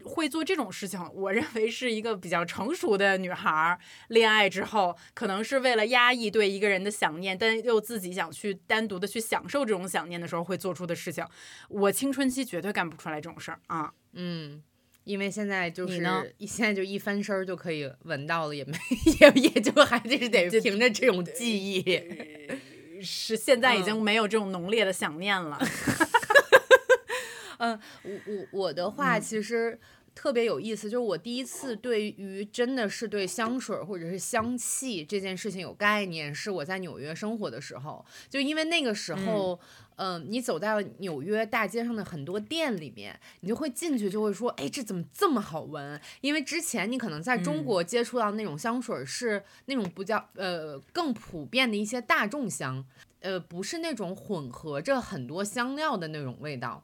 [0.05, 3.78] 会做这种事情，我认为是一个比较成熟的女孩。
[4.09, 11.24] 恋爱之后，可能是为了压抑对一个人的想念，但又自己想去单独的去享受这种想念的时候会做出的事情。
[11.68, 14.62] 我青春期绝对干不出来这种事儿啊，嗯。
[15.05, 16.07] 因为现在就是
[16.38, 18.76] 一现在就一翻身就可以闻到了，也没
[19.20, 21.82] 也也就还是 得凭着这种记忆，
[23.03, 25.59] 是现在已经没有这种浓烈的想念了。
[27.59, 29.78] 嗯，我我我的话其实
[30.14, 39.58] 特别有意思，就是我第一次对于真的是对香水或者是香气这件事情有概念，是我在纽约生活的时候，就因为那个时候。
[39.96, 46.00] 嗯，你走在纽约大街上的很多店里面，你就会进去就会说，哎，这怎么这么好闻？
[46.22, 52.84] 因为之前你可能在中国接触到那种香水是那种比较呃更普遍的一些大众香，
[53.20, 56.82] 呃，不是那种混合着很多香料的那种味道。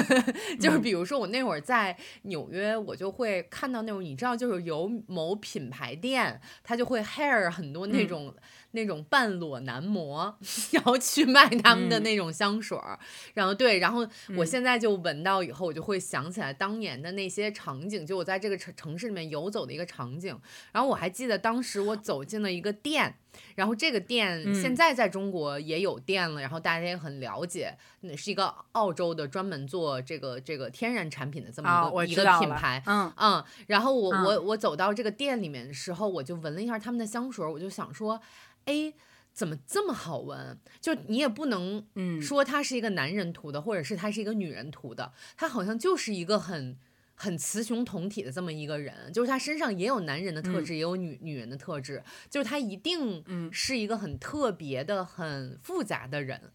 [0.60, 8.34] 就是比如说我那会儿在纽约，我就会看到那种，你知道，就是有某品牌店，它就会 hair 很多那种。
[8.72, 10.32] 那种半裸男模，
[10.70, 12.96] 然后去卖他们的那种香水儿，
[13.34, 14.06] 然后对，然后
[14.36, 20.38] 我现在就闻到以后，我就会想起来当年的那些场景，就我在这个城城市里面游走的一个场景。
[20.70, 23.16] 然后我还记得当时我走进了一个店，
[23.54, 33.44] 然后这个店现在在中国也有店了，然后大家也很了解，那是一个澳洲的专门做这个这个天然产品的这么一个一个品牌，嗯嗯。
[33.66, 38.20] 然后我我我走到这个店里面的时候，我就闻了一下他们的香水，我就想说。
[38.66, 38.92] 哎，
[39.32, 40.56] 怎么这么好闻？
[40.82, 41.82] 就你也不能
[42.20, 46.76] 说它是一个男人涂的，或者是它是一个女人涂的，它好像就是一个很
[47.22, 56.50] 很雌雄同体的这么一个人，就是他身上也有男人的特质，也有女女人的特质，就是他一定是一个很特别的、很复杂的人，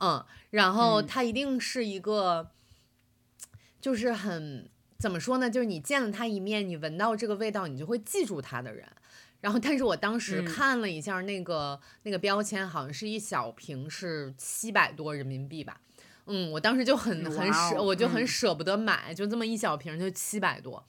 [0.00, 2.50] 嗯，然后他一定是一个，
[3.80, 5.48] 就是很怎么说呢？
[5.48, 8.86] 就是你见了他一面，你闻到这个味道，你就会记住他的人。
[9.40, 15.80] 然后，但是我当时看了一下那个那个标签，好像是一小瓶是七百多人民币吧。
[16.26, 20.84] 嗯，我当时就很很舍，我就很舍不得买，就这么一小瓶就七百多。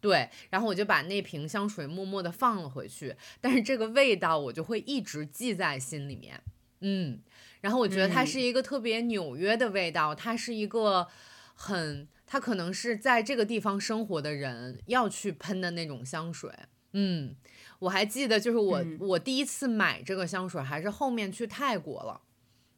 [0.00, 3.16] 对，然后我就把那瓶香水默默的放了回去。
[3.40, 6.40] 但是这个味道我就会一直记在心里面。
[6.80, 7.20] 嗯，
[7.60, 11.08] 然后我觉得它是一个特别纽约的味道，它是一个
[11.54, 16.50] 很，它可能是在这个地方生活的人要去喷的那种香水。
[16.92, 17.34] 嗯。
[17.80, 22.20] 我还记得，就是我我第一次买这个香水，还是后面去泰国了。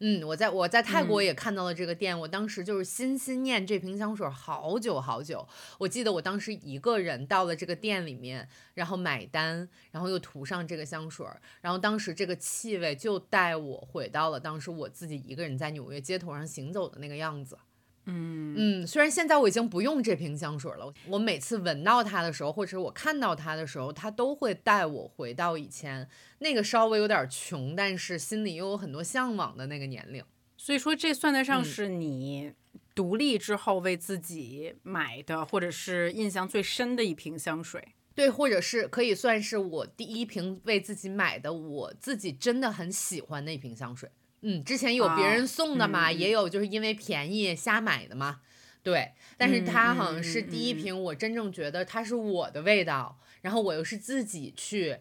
[0.02, 5.46] 嗯，我在我在泰国也看到了这个店，我当时就是心心念这瓶香水好久好久。
[5.76, 11.26] 我记得我当时一个人到了这个店里面，然后买单，然后又涂上这个香水，
[11.60, 17.58] 然后当时这个气味就带我回到了当时我自己一个人在纽约街头上行走的那个样子。
[18.10, 26.08] 嗯嗯，虽然现在我已经不用这瓶香水了，我每次闻到它的时候，或者我看到它的时候，它都会带我回到以前
[26.40, 30.22] 那个稍微有点穷，但是心里又有很多向往的那个年龄。
[30.56, 32.52] 所以说，这算得上是你
[32.94, 37.94] 独立之后为自己买的，或者是印象最深的一瓶香水。
[38.14, 44.10] 对，或者是可以算是我第一瓶为自己买的，我自己真的很喜欢那瓶香水。
[44.42, 48.40] 嗯，之前有别人送的嘛，也有就是因为便宜瞎买的嘛，
[48.82, 49.12] 对。
[49.36, 54.98] 但是它好像是第一瓶，我真正觉得它是我的味道，然后我又是自己去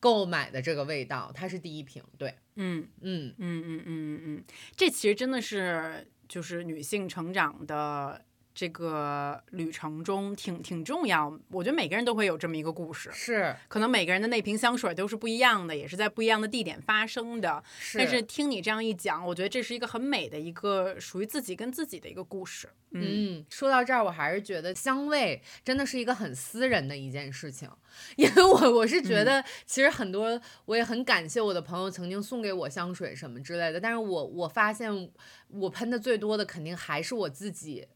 [0.00, 2.34] 购买的这个味道，它是第一瓶，对。
[2.56, 4.44] 嗯嗯嗯嗯嗯嗯嗯，
[4.76, 8.22] 这其实真的是就是女性成长的
[8.54, 11.38] 这个旅程中挺挺重要。
[11.50, 17.62] 我觉得每个人都会有这么一个故事，是可能每个人的那瓶香水都是不一样的，也是在不一样的地点发生的。
[17.78, 22.68] 是，但是听你这样一讲，我觉得这是一个很美的一个属于自己跟自己的一个故事。
[22.94, 27.66] 嗯，嗯，说到这儿，我还是觉得香味真的是一个很私人的一件事情，
[28.16, 35.10] 因为我我是觉得，其实很多我也很感谢我的朋友曾经送给我香水什么之类的，但是我我发现
[35.48, 37.86] 我喷的最多的肯定还是我自己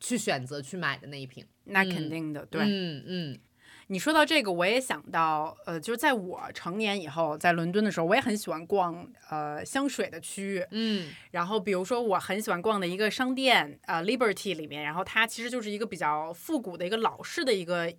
[0.00, 1.44] 去选择去买的那一瓶。
[1.64, 2.62] 那肯定的，对。
[2.64, 3.38] 嗯嗯
[3.90, 10.66] 你说到这个，我也想到，呃，就是在我成年以后，在伦敦的时候，我也很喜欢逛呃香水的区域。
[10.72, 17.90] 嗯然后比如说我很喜欢逛的一个商店，呃，Liberty 里面，然后它其实就是一个比较复古的一个老式的一个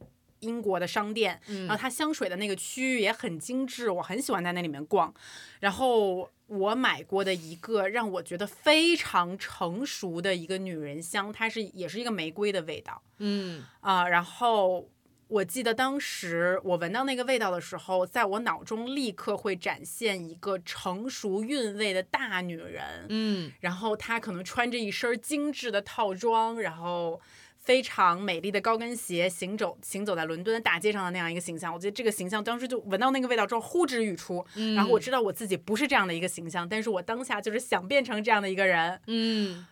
[0.41, 5.11] 英国的商店，嗯然后它香水的那个区域也很精致，我很喜欢在那里面逛。
[5.59, 13.63] 然后我买过的一个让我觉得非常成熟的一个女人香，它是也是一个玫瑰的味道嗯。
[13.79, 14.89] 啊、然后。
[15.29, 23.51] 我记得当时我闻到那个味道的时候，在我脑中立刻会展现一个成熟韵味的大女人，嗯。
[23.59, 27.21] 然后她可能穿着一身精致的套装，然后
[27.59, 31.73] 非常美丽的高跟鞋，行走行走在伦敦的大街上的那样一个形象。
[31.73, 38.99] 我觉得这个形象当时就闻到那个味道之后呼之欲出，嗯，然后我知道我自己不是这样的一个形象，但是我当下就是想变成这样的一个人。
[39.07, 39.65] 嗯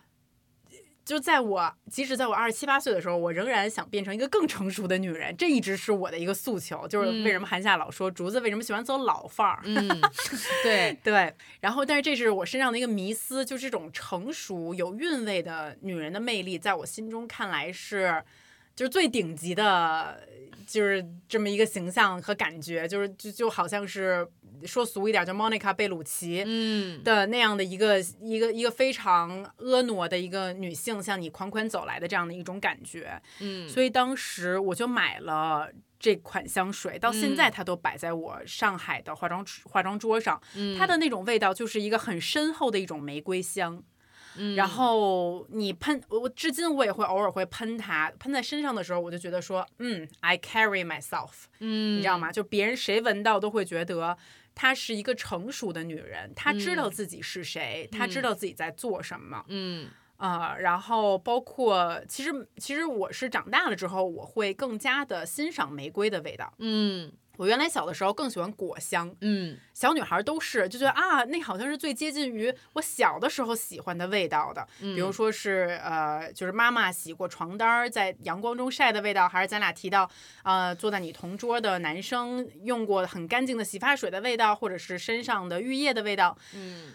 [1.08, 6.86] 就在我即使在我二十七八岁的时候，我仍然想变成一个更成熟的女人，这一直是我的一个诉求。
[6.86, 9.62] 就是为什么韩夏老说竹子为什么喜欢走老范儿？
[9.64, 9.88] 嗯，
[10.62, 18.22] 对，对，然后但是这是我身上的一个迷思，就这种成熟有韵味的女人的魅力，在我心中看来是
[18.76, 20.22] 就是最顶级的，
[20.66, 24.28] 就是这么一个形象和感觉，就是就就好像是
[24.66, 26.42] 说俗一点，就莫妮卡贝鲁奇。
[26.46, 40.40] 嗯的那样的一个一个一个非常婀娜的一个女性，向你款款走来的这样的一种感觉，嗯，所以当时我就买了这款香水，到现在嗯它都摆在我上海的化妆化妆桌上。
[40.76, 43.82] 它的那种味道就是一个很深厚的一种玫瑰香，
[44.36, 52.30] 嗯然后你喷，我我至今我也会偶尔会喷它，喷在身上的时候，我就觉得说，嗯，I carry myself，嗯，你知道吗？
[52.30, 54.16] 就别人谁闻到都会觉得
[54.60, 59.44] 她是一个成熟的女人，她知道嗯自己是谁，她知道自己在做什么。
[59.46, 66.52] 嗯啊、然后包括其实其实我是长大了之后，我会更加的欣赏玫瑰的味道。
[66.58, 69.56] 嗯我原来小的时候更喜欢果香，嗯。
[69.72, 80.10] 小女孩都是就觉得啊，那好像是最接近于我小的时候喜欢的味道的，嗯，比如说是呃，就是妈妈洗过床单儿在阳光中晒的味道，还是咱俩提到
[80.42, 86.92] 呃坐在你同桌的男生用过很干净的洗发水的味道，或者是身上的浴液的味道，嗯。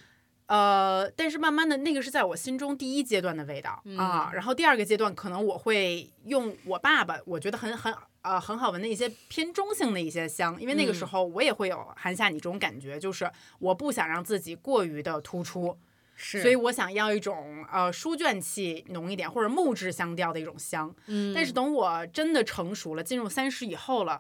[0.48, 7.92] 呃，但是慢慢的那个是在我心中第一阶段的味道、啊，然后第二个阶段可能我会用我爸爸我觉得很很
[8.24, 11.08] 呃很好闻的一些偏中性的一些香，因为那个时嗯。
[11.08, 15.78] 候我也会有韩夏你这种感觉，就是我不想让自己过于的突出，
[16.16, 20.94] 是，所以我想要一种呃书卷气浓一点或者木质香调的一种香。
[21.08, 24.20] 嗯，但是等我真的成熟了，进入三十以后了，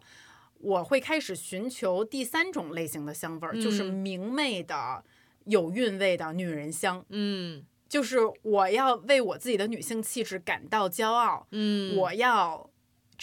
[0.60, 3.94] 我会开始寻求第三种类型的香味儿，就是嗯。
[3.94, 5.04] 明媚的、
[5.46, 7.04] 有韵味的女人香。
[7.10, 7.66] 嗯。
[7.88, 12.68] 就是我要为我自己的女性气质感到骄傲，嗯，我要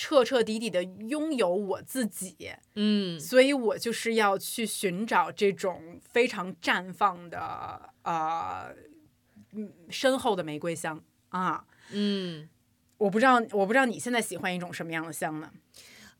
[0.00, 8.74] 彻彻底底的拥有我自己，嗯所以我就是要去寻找这种非常绽放的呃
[9.52, 11.66] 嗯深厚的玫瑰香啊。
[11.90, 12.48] 嗯。
[12.96, 15.50] 我不知道，我不知道你现在喜欢一种什么样的香呢？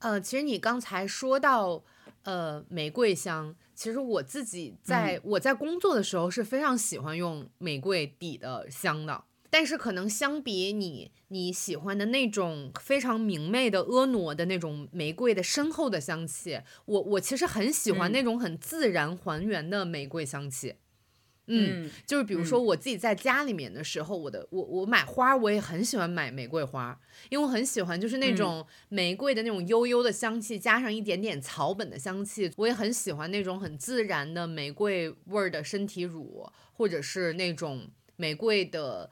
[0.01, 1.83] 呃，其实你刚才说到
[2.25, 9.25] 呃玫瑰香，其实我自己在、我在工作的时候是非常喜欢用玫瑰底的香的。
[9.51, 18.13] 但是可能相比你你喜欢的那种非常明媚的婀娜的那种玫瑰的深厚的香气，我我其实很喜欢嗯。
[18.13, 20.77] 那种很自然还原的玫瑰香气。
[21.53, 22.61] 嗯，嗯就是比如说。
[22.63, 28.37] 我自己在家里面的时候，我的我我买花我也很喜欢买玫瑰花，因为我很喜欢就是那嗯。
[28.37, 39.11] 种玫瑰的那种悠悠的香气，加上一点点草本的香气，我也很喜欢那种很自然的玫瑰味儿的身体乳，或者是那种玫瑰的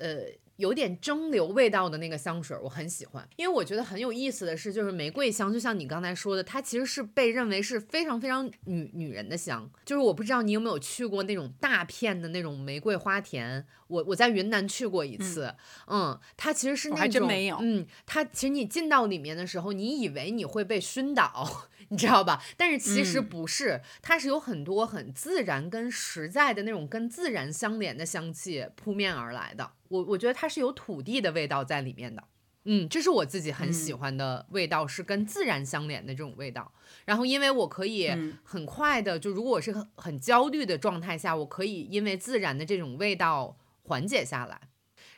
[0.00, 0.26] 呃。
[0.60, 9.70] 有点蒸馏味道的那个香水，我很喜欢，因为我觉得很有意思的是，就是玫瑰香，就像你刚才说的，它其实是被认为是非常非常女女人的香。
[9.86, 15.54] 就是我不知道你有没有去过那种大片的那种玫瑰花田，我我在云南去过一次，
[15.86, 22.42] 嗯它其实是那种，还真没有嗯，它其实你进到里面的时候，你以为你会被熏倒，你知道吧？
[22.56, 29.72] 但是其实嗯不是，它是有很多很自然跟实在的那种跟自然相连的香气扑面而来的。
[29.88, 32.24] 我我觉得它是有土地的味道在里面的。
[32.64, 36.72] 嗯，这是我自己很喜嗯欢的味道，是跟自然相连的这种味道。
[37.06, 44.60] 然后，因为我可以嗯很快的，就如果我是很很焦虑的状态下，我可以因为自然的这种味道缓解下来。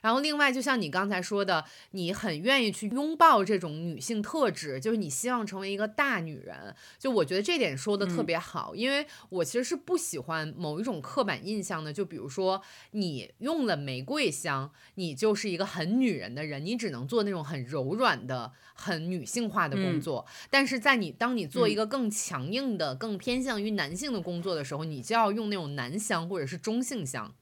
[0.03, 6.75] 然后，另外，就像你刚才说的，你很愿意去拥抱这种女性特质，就是你希望成为一个大女人。
[6.99, 11.93] 就我觉得这点说的特嗯别好，因为我其实是不喜欢某一种刻板印象的。
[11.93, 20.27] 就比如说，你用了玫瑰香，你就是一个很女人的人，你只能做那种很柔软的、很女性化的工嗯作。
[20.51, 27.33] 但是在你当你做一嗯个更强硬的、更偏向于男性的工作的时候，你就要用那种男香或者是中性香。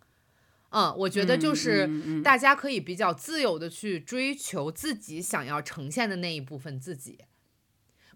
[0.71, 7.19] 嗯，我觉得就嗯是大家可以比较自由的去追求自己想要呈现的那一部分自己，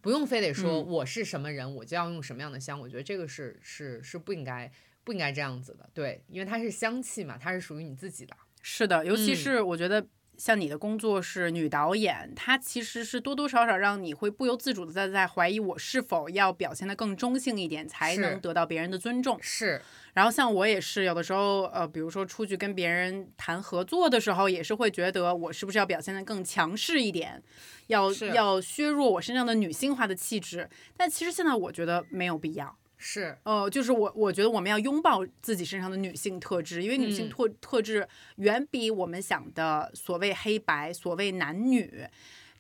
[0.01, 2.81] 不用非得说嗯我是什么人，我就要用什么样的香。
[2.81, 4.71] 我觉得这个是是是不应该
[5.05, 8.37] 不应该这样子的，对，因为它是香气嘛，它是属于你自己的。
[8.63, 10.07] 是的，尤其嗯是我觉得。
[10.37, 19.39] 像你的工作是女导演，她其实是多多少少让你会不由自主的在在怀疑我是否要表现的更中性一点，才能得到别人的尊重。
[19.41, 19.81] 是，
[20.13, 27.43] 然后像我也是，有的时候呃，比如说出去跟别人谈合作的时候，也是会觉得我是不是要表现的更强势一点，
[27.87, 30.69] 要要削弱我身上的女性化的气质。
[30.97, 32.77] 但其实现在我觉得没有必要。
[33.07, 42.07] 是，呃，就是我我觉得我们要拥抱自己身上的女性特质，因为女性嗯特、特质远比我们想的所谓黑白、所谓男女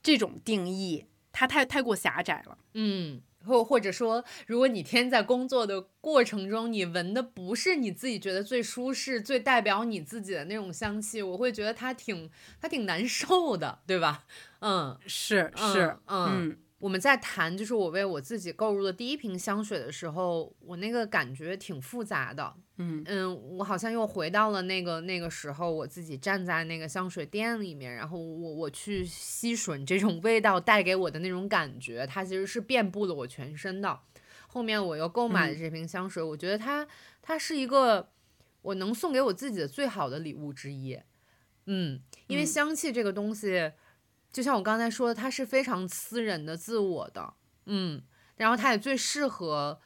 [0.02, 2.58] 这种定义，它太太过狭窄了。
[2.74, 3.22] 嗯。
[3.46, 14.24] 或或者说，如果你天天在工作的过程中，你闻的不是你自己觉得最舒适、最代表你自己的那种香气，我会觉得它挺它挺难受的，对吧？
[14.60, 22.54] 嗯，是嗯是，嗯嗯我们在谈就是我为我自己购入的第一瓶香水的时候，我那个感觉挺复杂的。
[22.76, 34.00] 嗯嗯，我好像又回到了那个那个时候，我自己站在那个香水店里面，然后我我去吸吮这种味道带给我的那种感觉，它其实是遍布了我全身的。
[34.46, 36.86] 后面我又购买了嗯这瓶香水，我觉得它
[37.22, 38.10] 它是一个
[38.60, 41.00] 我能送给我自己的最好的礼物之一。
[41.64, 43.72] 嗯，因为嗯香气这个东西，
[44.34, 47.34] 就像我刚才说的，它是非常私人的、自我的。
[47.66, 48.02] 嗯，
[48.34, 49.80] 然后它也最适合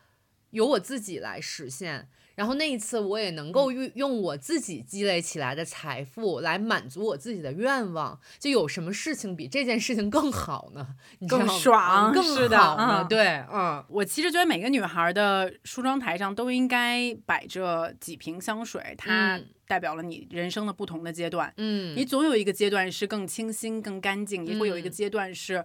[0.50, 2.08] 由我自己来实现。
[2.38, 8.16] 然后那一次，我也能嗯够用用我自己积累起来的财富来满足我自己的愿望。
[8.38, 10.86] 就有什么事情比这件事情更好呢？
[11.28, 13.00] 更爽嗯更好呢？
[13.02, 21.52] 嗯对，嗯，我其实觉得每个女孩的梳妆台上都应该摆着几瓶香水，它嗯代表了你人生的不同的阶段。
[21.56, 25.64] 嗯，你总有一个阶段是更清新、更干净，也会有一个嗯阶段是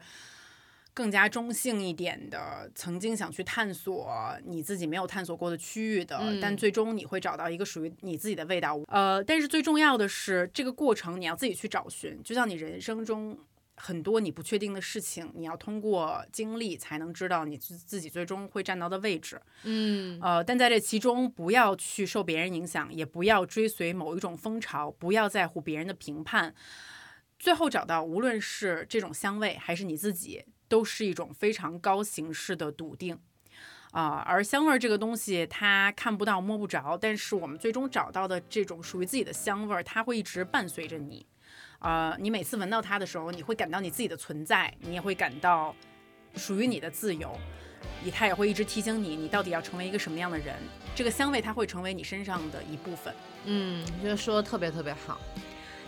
[0.93, 4.11] 更加中性一点的，曾经想去探索
[4.45, 8.79] 你自己没有探索过的区域的，但嗯最终你会找到一个属于你自己的味道。
[8.87, 13.37] 呃，但是最重要的是这个过程你要自己去找寻，就像你人生中。
[13.75, 19.41] 很多你不确定的事情，你要通过经历才能知道你自自己最终会站到的位置。
[19.63, 26.53] 嗯呃，但在这其中，不要去受别人影响，也不要追随某一种风潮，不要在乎别人的评判。
[27.39, 33.19] 最后找到，无论是这种香味还是你自己，都是一种非常高形式的笃定。
[33.91, 41.23] 啊、而香味儿这个东西，它看不到摸不着，但是我们最终找到的这种属于自己的香味儿，它会一直伴随着你。
[41.77, 45.75] 啊，你每次闻到它的时候，你会感到你自己的存在，你也会感到
[46.35, 47.37] 属于你的自由。
[48.03, 50.55] 也它也会一直提醒你，你到底要成为一个什么样的人。
[50.95, 53.13] 这个香味它会成为你身上的一部分。
[53.45, 55.19] 嗯，我觉得说的特别特别好。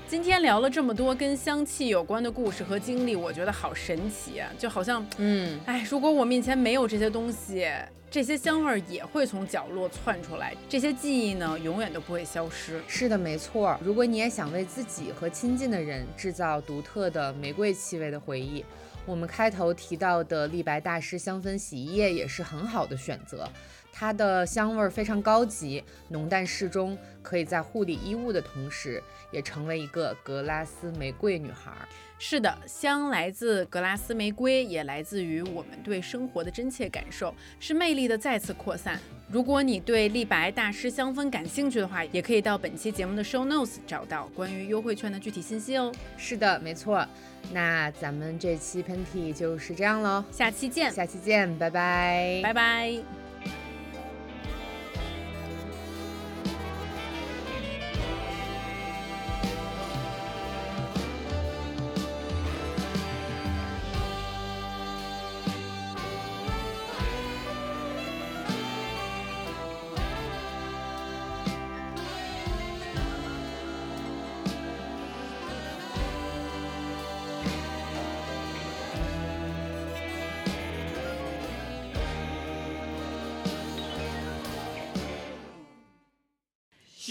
[0.07, 4.47] 今天聊了这么多跟香气有关的故事和经历，我觉得好神奇啊！
[4.57, 7.67] 就好像，嗯，哎，如果我面前没有这些东西，
[8.11, 12.79] 这些香味儿也会从角落窜出来，这些记忆呢，永远都不会消失。
[12.87, 13.75] 是的，没错。
[13.83, 18.63] 如果你也想为自己和亲近的人制造独特的玫瑰气味的回忆，
[19.07, 23.49] 我们开头提到的立白大师香氛洗衣液也是很好的选择。
[23.97, 31.71] 它的香味儿非常高级，浓淡适中，可以在护理衣物的同时，也成为一个格拉斯玫瑰女孩。
[32.19, 38.99] 是的，香来自格拉斯玫瑰，也来自于我们对生活的真切感受，是魅力的再次扩散。
[39.31, 45.89] 如果你对立白大师香氛感兴趣的话，也可以到本期节目的 show notes 找到关于优惠券的具体信息哦。
[46.17, 47.05] 是的，没错。
[47.53, 53.24] 那咱们这期喷嚏就是这样喽，下期见，下期见，拜拜，拜拜。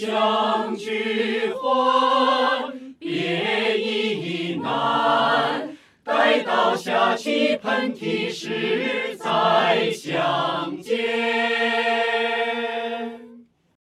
[0.05, 12.05] 相聚欢别亦难待到下起喷嚏时再相见。